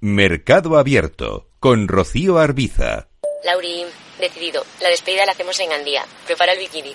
[0.00, 3.08] Mercado Abierto con Rocío Arbiza.
[3.44, 3.84] Lauri,
[4.18, 6.04] Decidido, la despedida la hacemos en Gandía.
[6.26, 6.94] Prepara el bikini.